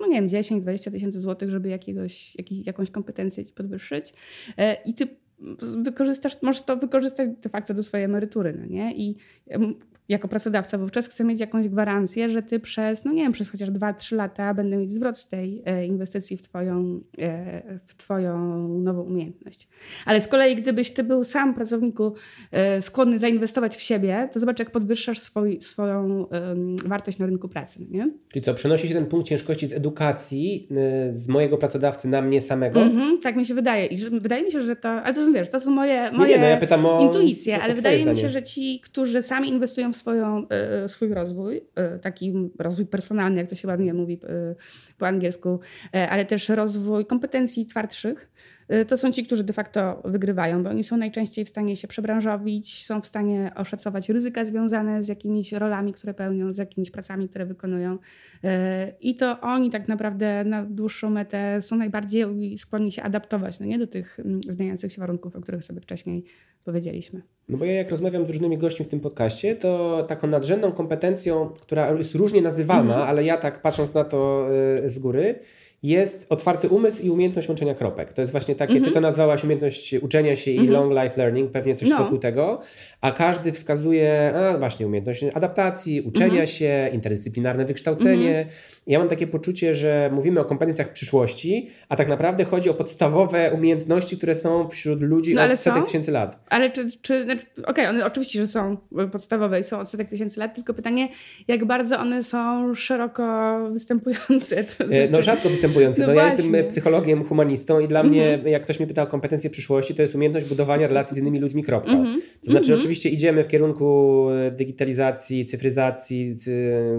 no 0.00 0.06
nie 0.06 0.14
wiem, 0.14 0.28
10-20 0.28 0.90
tysięcy 0.90 1.20
złotych, 1.20 1.50
żeby 1.50 1.68
jakiegoś, 1.68 2.36
jakiś, 2.36 2.66
jakąś 2.66 2.90
kompetencję 2.90 3.44
ci 3.44 3.52
podwyższyć 3.52 4.14
e, 4.58 4.76
i 4.84 4.94
ty 4.94 5.08
wykorzystasz, 5.82 6.42
możesz 6.42 6.62
to 6.62 6.76
wykorzystać 6.76 7.30
de 7.42 7.48
facto 7.48 7.74
do 7.74 7.82
swojej 7.82 8.04
emerytury, 8.04 8.54
no 8.60 8.66
nie? 8.66 8.96
I 8.96 9.16
jako 10.10 10.28
pracodawca 10.28 10.78
wówczas 10.78 11.08
chcę 11.08 11.24
mieć 11.24 11.40
jakąś 11.40 11.68
gwarancję, 11.68 12.30
że 12.30 12.42
ty 12.42 12.60
przez, 12.60 13.04
no 13.04 13.12
nie 13.12 13.22
wiem, 13.22 13.32
przez 13.32 13.50
chociaż 13.50 13.70
2-3 13.70 14.16
lata 14.16 14.54
będę 14.54 14.76
mieć 14.76 14.92
zwrot 14.92 15.18
z 15.18 15.28
tej 15.28 15.62
e, 15.64 15.86
inwestycji 15.86 16.36
w 16.36 16.42
twoją, 16.42 17.00
e, 17.18 17.80
w 17.86 17.94
twoją 17.94 18.68
nową 18.68 19.02
umiejętność. 19.02 19.68
Ale 20.06 20.20
z 20.20 20.28
kolei, 20.28 20.56
gdybyś 20.56 20.90
ty 20.90 21.04
był 21.04 21.24
sam 21.24 21.54
pracowniku 21.54 22.14
e, 22.52 22.82
skłonny 22.82 23.18
zainwestować 23.18 23.76
w 23.76 23.80
siebie, 23.80 24.28
to 24.32 24.40
zobacz, 24.40 24.58
jak 24.58 24.70
podwyższasz 24.70 25.18
swój, 25.18 25.60
swoją 25.60 26.26
wartość 26.84 27.18
na 27.18 27.26
rynku 27.26 27.48
pracy. 27.48 27.86
Nie? 27.90 28.10
Czyli 28.32 28.44
co, 28.44 28.54
przenosi 28.54 28.88
się 28.88 28.94
ten 28.94 29.06
punkt 29.06 29.28
ciężkości 29.28 29.66
z 29.66 29.72
edukacji 29.72 30.68
z 31.12 31.28
mojego 31.28 31.58
pracodawcy 31.58 32.08
na 32.08 32.22
mnie 32.22 32.40
samego? 32.40 32.82
Mhm, 32.82 33.18
tak 33.18 33.36
mi 33.36 33.46
się 33.46 33.54
wydaje. 33.54 33.86
I 33.86 33.96
że, 33.96 34.10
wydaje 34.10 34.44
mi 34.44 34.52
się, 34.52 34.62
że 34.62 34.76
to, 34.76 34.88
ale 34.88 35.14
to 35.14 35.24
są, 35.24 35.32
wiesz, 35.32 35.48
to 35.48 35.60
są 35.60 35.70
moje, 35.70 36.10
moje 36.12 36.30
nie, 36.30 36.36
nie, 36.36 36.42
no 36.42 36.48
ja 36.48 36.56
pytam 36.56 36.86
o, 36.86 37.00
intuicje, 37.02 37.62
ale 37.62 37.74
wydaje 37.74 37.98
zdanie. 37.98 38.10
mi 38.10 38.20
się, 38.20 38.28
że 38.28 38.42
ci, 38.42 38.80
którzy 38.80 39.22
sami 39.22 39.48
inwestują 39.48 39.92
w 39.92 39.96
swoją, 40.00 40.48
e, 40.48 40.88
swój 40.88 41.14
rozwój, 41.14 41.60
e, 41.74 41.98
taki 41.98 42.50
rozwój 42.58 42.86
personalny, 42.86 43.38
jak 43.38 43.50
to 43.50 43.54
się 43.54 43.68
ładnie 43.68 43.94
mówi 43.94 44.20
e, 44.24 44.54
po 44.98 45.06
angielsku, 45.06 45.60
ale 46.10 46.24
też 46.24 46.48
rozwój 46.48 47.06
kompetencji 47.06 47.66
twardszych, 47.66 48.30
to 48.88 48.96
są 48.96 49.12
ci, 49.12 49.24
którzy 49.24 49.44
de 49.44 49.52
facto 49.52 50.02
wygrywają, 50.04 50.62
bo 50.62 50.70
oni 50.70 50.84
są 50.84 50.96
najczęściej 50.96 51.44
w 51.44 51.48
stanie 51.48 51.76
się 51.76 51.88
przebranżowić, 51.88 52.86
są 52.86 53.00
w 53.00 53.06
stanie 53.06 53.52
oszacować 53.56 54.08
ryzyka 54.08 54.44
związane 54.44 55.02
z 55.02 55.08
jakimiś 55.08 55.52
rolami, 55.52 55.92
które 55.92 56.14
pełnią, 56.14 56.52
z 56.52 56.58
jakimiś 56.58 56.90
pracami, 56.90 57.28
które 57.28 57.46
wykonują. 57.46 57.98
I 59.00 59.16
to 59.16 59.40
oni 59.40 59.70
tak 59.70 59.88
naprawdę 59.88 60.44
na 60.44 60.64
dłuższą 60.64 61.10
metę 61.10 61.62
są 61.62 61.76
najbardziej 61.76 62.58
skłonni 62.58 62.92
się 62.92 63.02
adaptować 63.02 63.60
no 63.60 63.66
nie, 63.66 63.78
do 63.78 63.86
tych 63.86 64.20
mm, 64.20 64.40
zmieniających 64.48 64.92
się 64.92 65.00
warunków, 65.00 65.36
o 65.36 65.40
których 65.40 65.64
sobie 65.64 65.80
wcześniej 65.80 66.24
powiedzieliśmy. 66.64 67.22
No 67.48 67.58
bo 67.58 67.64
ja 67.64 67.72
jak 67.72 67.90
rozmawiam 67.90 68.24
z 68.24 68.26
różnymi 68.26 68.58
gośćmi 68.58 68.86
w 68.86 68.88
tym 68.88 69.00
podcaście, 69.00 69.56
to 69.56 70.02
taką 70.08 70.28
nadrzędną 70.28 70.72
kompetencją, 70.72 71.48
która 71.60 71.90
jest 71.92 72.14
różnie 72.14 72.42
nazywana, 72.42 72.94
mm 72.94 73.06
-hmm. 73.06 73.08
ale 73.08 73.24
ja 73.24 73.36
tak 73.36 73.62
patrząc 73.62 73.94
na 73.94 74.04
to 74.04 74.48
y, 74.84 74.90
z 74.90 74.98
góry, 74.98 75.38
jest 75.82 76.26
otwarty 76.28 76.68
umysł 76.68 77.02
i 77.02 77.10
umiejętność 77.10 77.48
łączenia 77.48 77.74
kropek. 77.74 78.12
To 78.12 78.20
jest 78.20 78.32
właśnie 78.32 78.54
takie, 78.54 78.72
mm 78.72 78.82
-hmm. 78.82 78.88
ty 78.88 78.94
to 78.94 79.00
nazwałaś 79.00 79.44
umiejętność 79.44 79.94
uczenia 79.94 80.36
się 80.36 80.50
mm 80.50 80.62
-hmm. 80.62 80.64
i 80.64 80.68
mhm. 80.68 80.90
long 80.90 81.04
life 81.04 81.16
learning, 81.16 81.52
pewnie 81.52 81.74
coś 81.74 81.88
no. 81.88 81.98
wokół 81.98 82.18
tego, 82.18 82.60
a 83.00 83.10
każdy 83.12 83.52
wskazuje, 83.52 84.32
a 84.34 84.58
właśnie 84.58 84.86
umiejętność 84.86 85.24
adaptacji, 85.34 86.00
uczenia 86.00 86.34
mm 86.34 86.46
-hmm. 86.46 86.50
się, 86.50 86.90
interdyscyplinarne 86.92 87.64
wykształcenie. 87.64 88.46
Ja 88.86 88.98
mam 88.98 89.08
takie 89.08 89.26
poczucie, 89.26 89.74
że 89.74 90.10
mówimy 90.12 90.40
o 90.40 90.44
kompetencjach 90.44 90.92
przyszłości, 90.92 91.70
a 91.88 91.96
tak 91.96 92.08
naprawdę 92.08 92.44
chodzi 92.44 92.70
o 92.70 92.74
podstawowe 92.74 93.52
umiejętności, 93.54 94.16
które 94.16 94.34
są 94.34 94.68
wśród 94.68 95.00
ludzi 95.00 95.34
no, 95.34 95.44
od 95.44 95.58
setek 95.58 95.80
są? 95.80 95.86
tysięcy 95.86 96.12
lat. 96.12 96.44
Ale 96.48 96.70
czy, 96.70 96.86
czy 97.02 97.24
znaczy, 97.24 97.46
okej, 97.56 97.64
okay, 97.66 97.88
one 97.88 98.06
oczywiście, 98.06 98.40
że 98.40 98.46
są 98.46 98.76
podstawowe 99.12 99.60
i 99.60 99.64
są 99.64 99.80
od 99.80 99.90
setek 99.90 100.08
tysięcy 100.08 100.40
lat, 100.40 100.54
tylko 100.54 100.74
pytanie, 100.74 101.08
jak 101.48 101.64
bardzo 101.64 101.98
one 101.98 102.22
są 102.22 102.74
szeroko 102.74 103.58
występujące. 103.72 104.64
To 104.64 104.86
znaczy... 104.86 105.08
No 105.10 105.22
rzadko 105.22 105.48
występujące 105.48 105.69
występujący. 105.70 106.00
No, 106.00 106.06
no 106.06 106.12
ja 106.14 106.26
jestem 106.26 106.68
psychologiem, 106.68 107.24
humanistą 107.24 107.80
i 107.80 107.88
dla 107.88 108.02
mnie, 108.02 108.34
mhm. 108.34 108.52
jak 108.52 108.62
ktoś 108.62 108.78
mnie 108.78 108.86
pyta 108.86 109.02
o 109.02 109.06
kompetencje 109.06 109.50
przyszłości, 109.50 109.94
to 109.94 110.02
jest 110.02 110.14
umiejętność 110.14 110.46
budowania 110.46 110.86
relacji 110.86 111.14
z 111.14 111.18
innymi 111.18 111.38
ludźmi, 111.38 111.64
kropka. 111.64 111.92
Mhm. 111.92 112.20
To 112.20 112.50
znaczy, 112.50 112.66
mhm. 112.66 112.78
oczywiście 112.78 113.08
idziemy 113.08 113.44
w 113.44 113.48
kierunku 113.48 114.26
e, 114.30 114.50
digitalizacji, 114.50 115.44
cyfryzacji, 115.44 116.36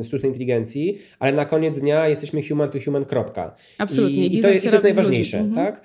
sztucznej 0.04 0.30
inteligencji, 0.30 0.98
ale 1.20 1.34
na 1.34 1.46
koniec 1.46 1.80
dnia 1.80 2.08
jesteśmy 2.08 2.48
human 2.48 2.70
to 2.70 2.80
human, 2.86 3.06
kropka. 3.06 3.56
Absolutnie. 3.78 4.28
I, 4.28 4.38
i 4.38 4.42
to, 4.42 4.50
jest, 4.50 4.66
i 4.66 4.68
to 4.68 4.76
jest 4.76 4.84
najważniejsze, 4.84 5.46
tak? 5.56 5.82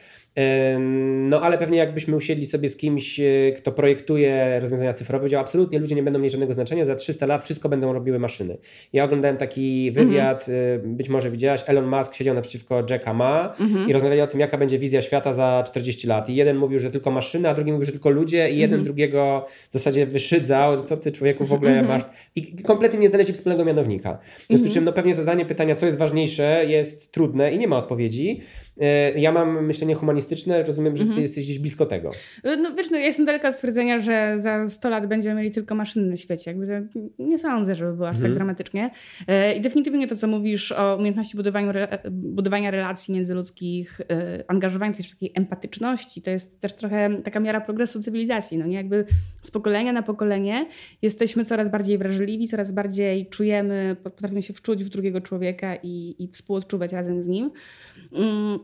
No 1.29 1.41
ale 1.41 1.59
pewnie 1.59 1.79
jakbyśmy 1.79 2.17
usiedli 2.17 2.47
sobie 2.47 2.69
z 2.69 2.77
kimś, 2.77 3.21
e, 3.21 3.25
kto 3.57 3.73
projektuje 3.73 4.61
rozwiązania 4.61 4.93
cyfrowe, 4.93 5.21
powiedział 5.21 5.41
absolutnie 5.41 5.79
ludzie 5.79 5.95
nie 5.95 6.03
będą 6.03 6.19
mieli 6.19 6.31
żadnego 6.31 6.55
znaczenia, 6.55 6.85
za 6.85 6.95
300 6.95 7.27
lat 7.27 7.45
wszystko 7.45 7.69
będą 7.69 7.93
robiły 7.93 8.19
maszyny. 8.19 8.57
Ja 8.93 9.05
oglądałem 9.05 9.37
taki 9.37 9.93
wywiad, 9.93 10.49
mhm. 10.49 10.97
być 10.97 11.09
może 11.09 11.31
widziałaś, 11.31 11.65
Elon 11.67 11.87
Musk 11.87 12.15
siedział 12.15 12.35
naprzeciwko 12.35 12.83
Jacka 12.91 13.15
Ma 13.15 13.55
mhm. 13.61 13.89
i 13.89 13.93
rozmawiali 13.93 14.21
o 14.21 14.27
tym, 14.27 14.41
jaka 14.41 14.59
będzie 14.59 14.79
wizja 14.79 15.03
świata 15.03 15.35
za 15.35 15.65
40 15.67 16.07
lat. 16.07 16.29
I 16.29 16.35
jeden 16.35 16.57
mówił, 16.57 16.79
że 16.79 16.91
tylko 16.91 17.11
maszyny, 17.11 17.49
a 17.49 17.55
drugi 17.55 17.73
mówił, 17.73 17.87
że 17.87 17.93
tylko 17.93 18.11
ludzie 18.11 18.51
i 18.51 18.59
jeden 18.59 18.75
mhm. 18.81 18.85
drugiego 18.85 19.47
w 19.71 19.73
zasadzie 19.73 20.07
wyszydzał, 20.07 20.83
co 20.83 20.97
ty 20.97 21.13
człowieku 21.13 21.47
w 21.47 21.53
ogóle 21.53 21.71
mhm. 21.71 21.89
masz. 21.89 22.03
I 22.35 22.63
kompletnie 22.63 22.99
nie 22.99 23.09
znaleźli 23.09 23.35
wspólnego 23.35 23.65
mianownika. 23.65 24.19
W 24.39 24.47
związku 24.47 24.69
z 24.69 24.75
czym 24.75 24.85
no 24.85 24.93
pewnie 24.93 25.15
zadanie 25.15 25.45
pytania, 25.45 25.77
co 25.77 25.87
jest 25.87 25.99
ważniejsze, 25.99 26.65
jest 26.69 27.13
trudne 27.13 27.53
i 27.53 27.59
nie 27.59 27.69
ma 27.69 27.77
odpowiedzi. 27.77 28.41
E, 28.81 29.21
ja 29.21 29.33
mam 29.33 29.67
myślenie 29.67 29.95
humanistyczne, 29.95 30.63
rozumiem, 30.63 30.97
że 30.97 31.03
ty 31.03 31.09
mhm. 31.09 31.23
jesteś 31.23 31.45
gdzieś 31.45 31.59
blisko 31.59 31.87
tego. 31.87 32.11
No 32.45 32.75
wiesz, 32.75 32.91
no, 32.91 32.99
ja 32.99 33.05
jestem 33.05 33.27
daleka 33.27 33.49
od 33.49 33.55
stwierdzenia, 33.55 33.99
że 33.99 34.35
za 34.37 34.69
100 34.69 34.91
lat 34.91 35.07
będziemy 35.07 35.35
mieli 35.41 35.51
tylko 35.51 35.75
maszyny 35.75 36.11
na 36.11 36.17
świecie. 36.17 36.51
Jakby 36.51 36.89
nie 37.19 37.39
sądzę, 37.39 37.75
żeby 37.75 37.93
było 37.93 38.09
aż 38.09 38.17
tak 38.17 38.25
mhm. 38.25 38.33
tak 38.33 38.39
dramatycznie. 38.39 38.91
E, 39.29 39.55
I 39.55 39.61
definitywnie 39.61 40.07
to, 40.07 40.17
co 40.17 40.27
mówisz 40.27 40.73
o 40.73 40.97
umiejętności 40.97 41.37
budowania, 41.37 41.89
budowania 42.11 42.71
relacji 42.71 43.15
międzyludzkich, 43.15 44.01
e, 44.01 44.45
angażowania 44.49 44.93
tej 44.93 45.05
takiej 45.05 45.33
empatyczności, 45.35 46.23
to 46.23 46.31
jest 46.31 46.61
też 46.61 46.75
trochę 46.75 47.23
taka 47.25 47.41
miara 47.41 47.61
progresu 47.61 48.03
cywilizacji. 48.03 48.59
No 48.59 48.67
nie? 48.67 48.77
Jakby 48.77 49.05
z 49.43 49.51
pokolenia 49.51 49.93
na 49.93 50.03
pokolenie 50.03 50.67
jesteśmy 51.03 51.45
coraz 51.45 51.69
bardziej 51.69 51.99
wrażliwi, 51.99 52.49
coraz 52.49 52.73
bardziej 52.73 53.27
czujemy, 53.27 53.97
potrafimy 54.03 54.43
się 54.43 54.55
wczuć 54.55 54.85
w 54.85 54.89
drugiego 54.89 55.21
człowieka 55.21 55.77
i, 55.83 56.15
i 56.19 56.29
współodczuwać 56.29 56.93
razem 56.93 57.23
z 57.23 57.29
nim. 57.29 57.51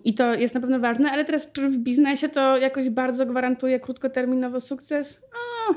I 0.05 0.15
to 0.15 0.35
jest 0.35 0.55
na 0.55 0.61
pewno 0.61 0.81
ważne, 0.81 1.11
ale 1.11 1.25
teraz 1.25 1.53
czy 1.53 1.69
w 1.69 1.79
biznesie 1.79 2.29
to 2.29 2.57
jakoś 2.57 2.91
bardzo 2.91 3.27
gwarantuje 3.27 3.81
krótkoterminowo 3.81 4.61
sukces? 4.61 5.23
O, 5.33 5.75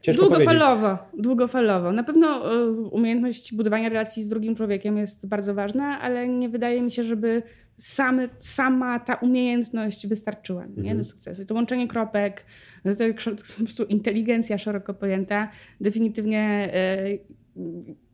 Ciężko 0.00 0.28
długofalowo, 0.28 0.96
powiedzieć. 0.96 1.24
długofalowo. 1.24 1.92
Na 1.92 2.02
pewno 2.04 2.54
e, 2.54 2.70
umiejętność 2.70 3.54
budowania 3.54 3.88
relacji 3.88 4.22
z 4.22 4.28
drugim 4.28 4.54
człowiekiem 4.54 4.96
jest 4.96 5.26
bardzo 5.26 5.54
ważna, 5.54 6.00
ale 6.00 6.28
nie 6.28 6.48
wydaje 6.48 6.82
mi 6.82 6.90
się, 6.90 7.02
żeby 7.02 7.42
same, 7.78 8.28
sama 8.38 9.00
ta 9.00 9.14
umiejętność 9.14 10.06
wystarczyła 10.06 10.66
nie, 10.66 10.76
mhm. 10.76 10.98
do 10.98 11.04
sukcesu. 11.04 11.42
I 11.42 11.46
to 11.46 11.54
łączenie 11.54 11.88
kropek, 11.88 12.44
to, 12.82 12.94
to 12.94 13.04
po 13.58 13.64
prostu 13.64 13.84
inteligencja 13.84 14.58
szeroko 14.58 14.94
pojęta 14.94 15.48
definitywnie 15.80 16.70
e, 16.74 17.18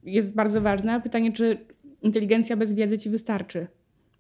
jest 0.04 0.34
bardzo 0.34 0.60
ważna. 0.60 1.00
Pytanie, 1.00 1.32
czy 1.32 1.58
inteligencja 2.02 2.56
bez 2.56 2.74
wiedzy 2.74 2.98
ci 2.98 3.10
wystarczy? 3.10 3.66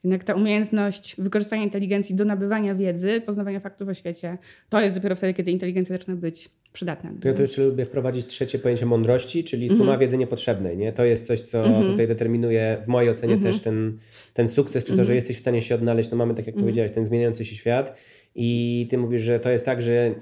Jednak 0.04 0.24
ta 0.24 0.34
umiejętność 0.34 1.16
wykorzystania 1.18 1.62
inteligencji 1.62 2.14
do 2.14 2.24
nabywania 2.24 2.74
wiedzy, 2.74 3.20
poznawania 3.26 3.60
faktów 3.60 3.88
o 3.88 3.94
świecie, 3.94 4.38
to 4.68 4.80
jest 4.80 4.96
dopiero 4.96 5.16
wtedy, 5.16 5.34
kiedy 5.34 5.50
inteligencja 5.50 5.96
zaczyna 5.98 6.16
być 6.16 6.50
przydatna. 6.72 7.12
To 7.20 7.28
ja 7.28 7.34
to 7.34 7.42
jeszcze 7.42 7.62
lubię 7.62 7.86
wprowadzić 7.86 8.26
trzecie 8.26 8.58
pojęcie 8.58 8.86
mądrości, 8.86 9.44
czyli 9.44 9.68
suma 9.68 9.84
mm 9.84 9.96
-hmm. 9.96 10.00
wiedzy 10.00 10.18
niepotrzebnej. 10.18 10.76
Nie? 10.76 10.92
To 10.92 11.04
jest 11.04 11.26
coś, 11.26 11.40
co 11.40 11.64
mm 11.64 11.82
-hmm. 11.82 11.90
tutaj 11.90 12.08
determinuje 12.08 12.82
w 12.84 12.88
mojej 12.88 13.10
ocenie 13.10 13.34
mm 13.34 13.44
-hmm. 13.44 13.52
też 13.52 13.60
ten, 13.60 13.98
ten 14.34 14.48
sukces, 14.48 14.84
czy 14.84 14.90
to, 14.90 14.96
że 14.96 15.00
mhm. 15.00 15.16
jesteś 15.16 15.36
w 15.36 15.40
stanie 15.40 15.62
się 15.62 15.74
odnaleźć. 15.74 16.10
No 16.10 16.16
mamy, 16.16 16.34
tak 16.34 16.46
jak 16.46 16.54
mhm. 16.54 16.64
powiedziałeś, 16.64 16.92
ten 16.92 17.06
zmieniający 17.06 17.44
się 17.44 17.56
świat 17.56 17.98
i 18.34 18.86
ty 18.90 18.98
mówisz, 18.98 19.22
że 19.22 19.40
to 19.40 19.50
jest 19.50 19.64
tak, 19.64 19.82
że 19.82 20.14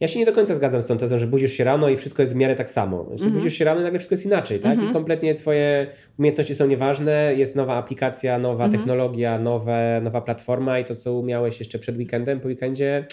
ja 0.00 0.08
się 0.08 0.18
nie 0.18 0.26
do 0.26 0.32
końca 0.32 0.54
zgadzam 0.54 0.82
z 0.82 0.86
tą 0.86 0.98
tezą, 0.98 1.18
że 1.18 1.26
budzisz 1.26 1.52
się 1.52 1.64
rano 1.64 1.88
i 1.88 1.96
wszystko 1.96 2.22
jest 2.22 2.34
w 2.34 2.36
miarę 2.36 2.56
tak 2.56 2.70
samo. 2.70 3.04
Znaczy, 3.04 3.22
mm 3.22 3.34
-hmm. 3.34 3.36
Budzisz 3.36 3.54
się 3.54 3.64
rano 3.64 3.80
i 3.80 3.84
nagle 3.84 3.98
wszystko 3.98 4.14
jest 4.14 4.26
inaczej, 4.26 4.58
tak? 4.58 4.66
Mm 4.66 4.76
-hmm. 4.76 4.82
I 4.82 4.86
mhm. 4.86 4.94
kompletnie 4.94 5.34
twoje 5.34 5.86
umiejętności 6.18 6.54
są 6.54 6.66
nieważne, 6.66 7.34
jest 7.36 7.56
nowa 7.56 7.74
aplikacja, 7.74 8.38
nowa 8.38 8.64
mm 8.64 8.76
-hmm. 8.76 8.78
technologia, 8.78 9.38
nowe, 9.38 10.00
nowa 10.04 10.20
platforma 10.20 10.78
i 10.78 10.84
to, 10.84 10.96
co 10.96 11.14
umiałeś 11.14 11.58
jeszcze 11.58 11.78
przed 11.78 11.96
weekendem, 11.96 12.40
po 12.40 12.48
weekendzie 12.48 13.06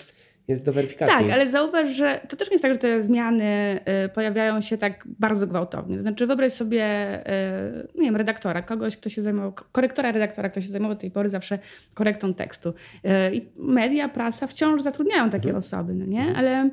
jest 0.47 0.65
do 0.65 0.73
weryfikacji. 0.73 1.25
Tak, 1.25 1.33
ale 1.33 1.47
zauważ, 1.47 1.89
że 1.89 2.19
to 2.29 2.35
też 2.35 2.49
nie 2.49 2.53
jest 2.53 2.61
tak, 2.61 2.73
że 2.73 2.79
te 2.79 3.03
zmiany 3.03 3.79
y, 4.05 4.09
pojawiają 4.09 4.61
się 4.61 4.77
tak 4.77 5.03
bardzo 5.19 5.47
gwałtownie. 5.47 5.95
To 5.95 6.01
znaczy 6.01 6.27
wyobraź 6.27 6.53
sobie, 6.53 6.83
y, 7.19 7.87
nie 7.95 8.05
wiem, 8.05 8.15
redaktora, 8.15 8.61
kogoś, 8.61 8.97
kto 8.97 9.09
się 9.09 9.21
zajmował, 9.21 9.53
korektora 9.71 10.11
redaktora, 10.11 10.49
kto 10.49 10.61
się 10.61 10.67
zajmował 10.67 10.95
do 10.95 11.01
tej 11.01 11.11
pory 11.11 11.29
zawsze 11.29 11.59
korektą 11.93 12.33
tekstu. 12.33 12.69
Y, 12.69 13.35
I 13.35 13.45
media, 13.57 14.09
prasa 14.09 14.47
wciąż 14.47 14.81
zatrudniają 14.81 15.29
takie 15.29 15.49
mhm. 15.49 15.57
osoby, 15.57 15.93
no 15.93 16.05
nie? 16.05 16.19
Mhm. 16.19 16.37
Ale 16.37 16.69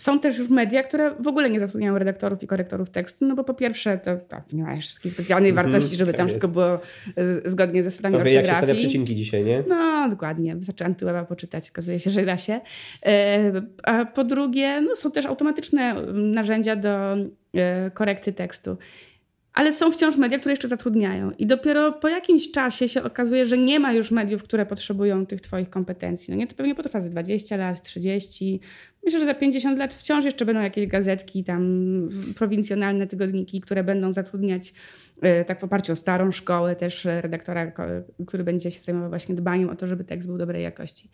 są 0.00 0.20
też 0.20 0.38
już 0.38 0.48
media, 0.48 0.82
które 0.82 1.14
w 1.20 1.26
ogóle 1.26 1.50
nie 1.50 1.60
zatrudniają 1.60 1.98
redaktorów 1.98 2.42
i 2.42 2.46
korektorów 2.46 2.90
tekstu, 2.90 3.26
no 3.26 3.34
bo 3.34 3.44
po 3.44 3.54
pierwsze 3.54 3.98
to, 3.98 4.16
to 4.16 4.36
nie 4.52 4.62
ma 4.62 4.74
jeszcze 4.74 4.94
takiej 4.94 5.10
specjalnej 5.10 5.50
mhm, 5.50 5.66
wartości, 5.66 5.96
żeby 5.96 6.10
tak 6.12 6.16
tam 6.16 6.26
jest. 6.26 6.34
wszystko 6.34 6.48
było 6.48 6.80
zgodnie 7.44 7.82
ze 7.82 7.90
zasadami 7.90 8.12
to 8.12 8.18
wie, 8.18 8.22
ortografii. 8.22 8.46
jak 8.46 8.56
się 8.56 8.66
stawia 8.66 8.74
przecinki 8.74 9.14
dzisiaj, 9.14 9.44
nie? 9.44 9.64
No, 9.68 10.08
dokładnie. 10.10 10.56
Wystarczy 10.56 10.84
antyweba 10.84 11.24
poczytać, 11.24 11.70
okazuje 11.70 12.00
się, 12.00 12.10
że 12.10 12.24
da 12.24 12.38
się. 12.38 12.60
E, 13.06 13.52
a 13.82 14.04
po 14.04 14.24
drugie, 14.24 14.80
no, 14.80 14.94
są 14.94 15.10
też 15.10 15.26
automatyczne 15.26 15.94
narzędzia 16.12 16.76
do 16.76 17.16
e, 17.54 17.90
korekty 17.90 18.32
tekstu 18.32 18.76
ale 19.54 19.72
są 19.72 19.92
wciąż 19.92 20.16
media, 20.16 20.38
które 20.38 20.52
jeszcze 20.52 20.68
zatrudniają. 20.68 21.30
I 21.30 21.46
dopiero 21.46 21.92
po 21.92 22.08
jakimś 22.08 22.50
czasie 22.50 22.88
się 22.88 23.02
okazuje, 23.02 23.46
że 23.46 23.58
nie 23.58 23.80
ma 23.80 23.92
już 23.92 24.10
mediów, 24.10 24.42
które 24.42 24.66
potrzebują 24.66 25.26
tych 25.26 25.40
Twoich 25.40 25.70
kompetencji. 25.70 26.30
No 26.30 26.36
nie, 26.36 26.46
to 26.46 26.56
pewnie 26.56 26.74
potrwa 26.74 27.00
za 27.00 27.10
20 27.10 27.56
lat, 27.56 27.82
30. 27.82 28.60
Myślę, 29.04 29.20
że 29.20 29.26
za 29.26 29.34
50 29.34 29.78
lat 29.78 29.94
wciąż 29.94 30.24
jeszcze 30.24 30.44
będą 30.44 30.62
jakieś 30.62 30.86
gazetki, 30.86 31.44
tam 31.44 32.08
prowincjonalne 32.36 33.06
tygodniki, 33.06 33.60
które 33.60 33.84
będą 33.84 34.12
zatrudniać 34.12 34.72
e, 35.22 35.44
tak 35.44 35.60
w 35.60 35.64
oparciu 35.64 35.92
o 35.92 35.96
starą 35.96 36.32
szkołę 36.32 36.76
też 36.76 37.04
redaktora, 37.04 37.72
który 38.26 38.44
będzie 38.44 38.70
się 38.70 38.80
zajmował 38.80 39.08
właśnie 39.08 39.34
dbaniem 39.34 39.70
o 39.70 39.74
to, 39.74 39.86
żeby 39.86 40.04
tekst 40.04 40.28
był 40.28 40.38
dobrej 40.38 40.62
jakości. 40.62 41.10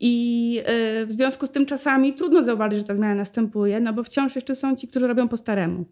I 0.00 0.62
e, 0.64 1.06
w 1.06 1.12
związku 1.12 1.46
z 1.46 1.50
tym 1.50 1.66
czasami 1.66 2.14
trudno 2.14 2.42
zauważyć, 2.42 2.78
że 2.78 2.84
ta 2.84 2.94
zmiana 2.94 3.14
następuje, 3.14 3.80
no 3.80 3.92
bo 3.92 4.04
wciąż 4.04 4.34
jeszcze 4.34 4.54
są 4.54 4.76
ci, 4.76 4.88
którzy 4.88 5.06
robią 5.06 5.28
po 5.28 5.36
staremu. 5.36 5.84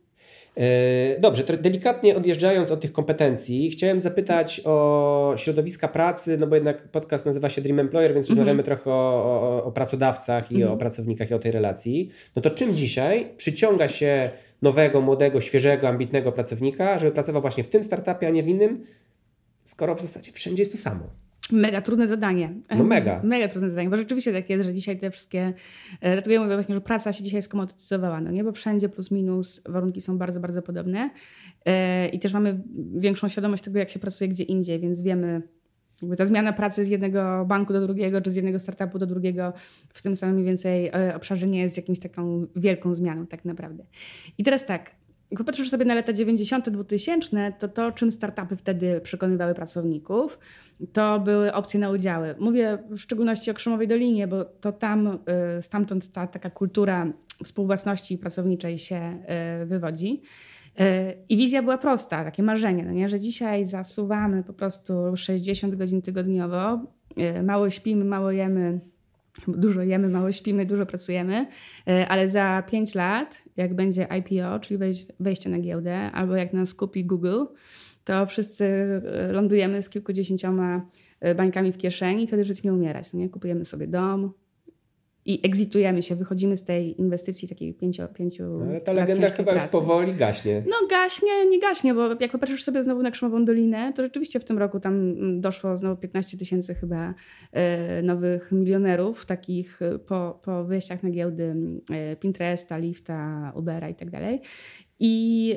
E, 0.57 1.21
dobrze, 1.21 1.45
delikatnie 1.45 2.17
odjeżdżając 2.17 2.71
od 2.71 2.81
tych 2.81 2.93
kompetencji, 2.93 3.71
chciałem 3.71 4.01
zapytać 4.01 4.61
o 4.65 5.35
środowiska 5.37 5.89
pracy, 5.89 6.39
no 6.39 6.47
bo 6.47 6.55
jednak 6.55 6.89
podcast 6.89 7.27
nazywa 7.27 7.51
się 7.51 7.63
Dream 7.63 7.81
Employer, 7.81 8.15
więc 8.15 8.29
rozmawiamy 8.29 8.51
mm 8.51 8.63
-hmm. 8.63 8.65
trochę 8.65 8.91
o, 8.91 9.25
o, 9.25 9.65
o, 9.65 9.73
pracodawcach 9.73 10.53
i 10.53 10.65
o 10.65 10.77
pracownikach 10.77 11.31
i 11.31 11.35
o 11.35 11.39
tej 11.39 11.53
relacji. 11.53 12.11
No 12.37 12.43
to 12.43 12.51
czym 12.51 12.77
dzisiaj 12.77 13.29
przyciąga 13.37 13.89
się 13.89 14.31
nowego, 14.63 15.01
młodego, 15.01 15.41
świeżego, 15.41 15.89
ambitnego 15.89 16.33
pracownika, 16.33 16.99
żeby 16.99 17.13
pracował 17.13 17.43
właśnie 17.43 17.65
w 17.65 17.69
tym 17.69 17.85
startupie, 17.85 18.27
a 18.27 18.31
nie 18.31 18.43
w 18.43 18.49
innym, 18.49 18.85
skoro 19.65 19.95
w 19.95 20.01
zasadzie 20.01 20.33
wszędzie 20.33 20.63
jest 20.63 20.73
to 20.73 20.79
samo? 20.79 21.30
Mega 21.53 21.81
trudne 21.81 22.07
zadanie. 22.07 22.55
No 22.79 22.85
mega. 22.85 23.21
Mega 23.25 23.49
trudne 23.49 23.71
zadanie, 23.71 23.91
bo 23.91 23.97
rzeczywiście 23.97 24.33
tak 24.33 24.51
jest, 24.51 24.65
że 24.65 24.75
dzisiaj 24.75 24.99
te 24.99 25.11
wszystkie, 25.11 25.53
dlatego 26.01 26.31
ja 26.31 26.41
mówię 26.41 26.55
właśnie, 26.55 26.75
że 26.75 26.81
praca 26.81 27.13
się 27.13 27.25
dzisiaj 27.25 27.43
skomodytyzowała, 27.43 28.21
no 28.21 28.31
nie, 28.31 28.45
bo 28.45 28.53
wszędzie 28.53 28.89
plus 28.89 29.11
minus 29.11 29.63
warunki 29.69 30.01
są 30.01 30.19
bardzo, 30.19 30.41
bardzo 30.41 30.63
podobne 30.63 31.11
e, 31.67 32.09
i 32.09 32.19
też 32.19 32.33
mamy 32.33 32.61
większą 32.97 33.29
świadomość 33.29 33.63
tego, 33.63 33.79
jak 33.79 33.91
się 33.91 33.99
pracuje 33.99 34.31
gdzie 34.31 34.45
indziej, 34.45 34.81
więc 34.81 35.03
wiemy, 35.03 35.43
jakby 36.03 36.17
ta 36.17 36.27
zmiana 36.27 36.53
pracy 36.53 36.85
z 36.85 36.89
jednego 36.89 37.45
banku 37.49 37.73
do 37.73 37.81
drugiego, 37.81 38.21
czy 38.21 38.31
z 38.31 38.37
jednego 38.37 38.59
startupu 38.59 38.99
do 38.99 39.07
drugiego 39.07 39.53
w 39.89 40.03
tym 40.03 40.17
samym 40.17 40.35
mniej 40.35 40.47
więcej 40.47 40.87
e, 40.87 41.13
obszarze 41.17 41.47
nie 41.47 41.61
jest 41.61 41.77
jakimś 41.77 41.99
taką 41.99 42.47
wielką 42.57 42.95
zmianą 42.95 43.27
tak 43.27 43.45
naprawdę. 43.45 43.85
I 44.39 44.45
teraz 44.45 44.67
tak, 44.67 44.91
jak 45.31 45.39
popatrzysz 45.39 45.71
sobie 45.71 45.85
na 45.85 45.95
lata 45.95 46.13
90., 46.13 46.71
2000, 46.71 47.53
to 47.59 47.69
to, 47.69 47.93
czym 47.93 48.13
startupy 48.13 48.57
wtedy 48.57 49.01
przekonywały 49.01 49.55
pracowników, 49.55 50.39
to 50.93 51.21
były 51.21 51.53
opcje 51.53 51.81
na 51.81 51.91
udziały. 51.91 52.35
Mówię 52.39 52.79
w 52.91 52.99
szczególności 52.99 53.51
o 53.51 53.55
Krzemowej 53.55 53.89
Dolinie, 53.89 54.27
bo 54.27 54.45
to 54.45 54.73
tam, 54.73 55.19
y, 55.59 55.63
stamtąd 55.63 56.13
ta 56.13 56.27
taka 56.27 56.51
kultura 56.51 57.13
współwłasności 57.45 58.19
pracowniczej 58.19 58.79
się 58.79 59.19
y, 59.63 59.67
wywodzi. 59.67 60.23
Y, 60.81 60.85
I 61.29 61.37
wizja 61.37 61.63
była 61.63 61.79
prosta, 61.79 62.25
takie 62.25 62.43
marzenie, 62.43 62.85
no 62.85 62.93
nie? 62.93 63.09
że 63.09 63.21
dzisiaj 63.21 63.67
zasuwamy 63.67 64.45
po 64.45 64.53
prostu 64.53 65.17
60 65.17 65.75
godzin 65.75 66.03
tygodniowo, 66.03 66.81
mało 67.43 67.71
śpimy, 67.71 68.05
mało 68.05 68.31
jemy, 68.31 68.81
Dużo 69.49 69.83
jemy, 69.83 70.09
mało 70.09 70.33
śpimy, 70.33 70.67
dużo 70.67 70.87
pracujemy, 70.87 71.47
e, 71.89 72.09
ale 72.09 72.29
za 72.29 72.63
5 72.71 72.95
lat, 72.95 73.43
jak 73.57 73.75
będzie 73.75 74.09
IPO, 74.19 74.61
czyli 74.61 74.81
wejście 75.21 75.51
na 75.51 75.59
giełdę, 75.59 75.97
albo 75.97 76.37
jak 76.37 76.53
nas 76.53 76.75
kupi 76.75 77.05
Google, 77.05 77.45
to 78.05 78.27
wszyscy 78.27 78.65
e, 78.65 79.33
lądujemy 79.33 79.83
z 79.83 79.91
kilkudziesięcioma 79.91 80.87
e, 81.21 81.35
bańkami 81.35 81.73
w 81.73 81.77
kieszeni 81.77 82.23
i 82.23 82.27
wtedy 82.27 82.45
żyć 82.45 82.63
nie 82.63 82.73
umierać. 82.73 83.13
No 83.13 83.19
nie? 83.19 83.29
Kupujemy 83.29 83.65
sobie 83.65 83.87
dom, 83.87 84.33
i 85.25 85.41
egzitujemy 85.47 86.03
się, 86.03 86.17
wychodzimy 86.17 86.57
z 86.57 86.65
tej 86.65 87.01
inwestycji 87.01 87.49
takiej 87.49 87.75
pięciu, 87.75 88.03
pięciu 88.15 88.45
no, 88.45 88.81
ta 88.81 88.93
legenda 88.93 89.31
chyba 89.31 89.53
pracy. 89.53 89.67
już 89.67 89.73
powoli 89.73 90.15
gaśnie. 90.15 90.63
No 90.67 90.89
gaśnie, 90.91 91.47
nie 91.47 91.61
gaśnie, 91.61 91.95
bo 91.95 92.09
jak 92.21 92.33
popatrzysz 92.33 92.65
sobie 92.65 92.83
znowu 92.83 93.03
na 93.03 93.11
Krzemową 93.11 93.45
Dolinę, 93.45 93.93
to 93.93 94.03
rzeczywiście 94.03 94.41
w 94.41 94.45
tym 94.45 94.59
roku 94.59 94.81
tam 94.81 95.15
doszło 95.41 95.77
znowu 95.77 96.01
15 96.01 96.39
tysięcy 96.39 96.75
chyba 96.75 97.15
e, 97.53 98.03
nowych 98.03 98.53
milionerów, 98.53 99.27
takich 99.27 99.83
e, 99.83 99.99
po, 99.99 100.41
po 100.45 100.65
wyjściach 100.65 101.03
na 101.03 101.11
giełdy 101.11 101.57
e, 101.91 102.17
Pinteresta, 102.17 102.79
Lifta, 102.79 103.53
Ubera 103.57 103.89
i 103.89 103.95
tak 103.95 104.11
dalej. 104.11 104.41
I 105.01 105.57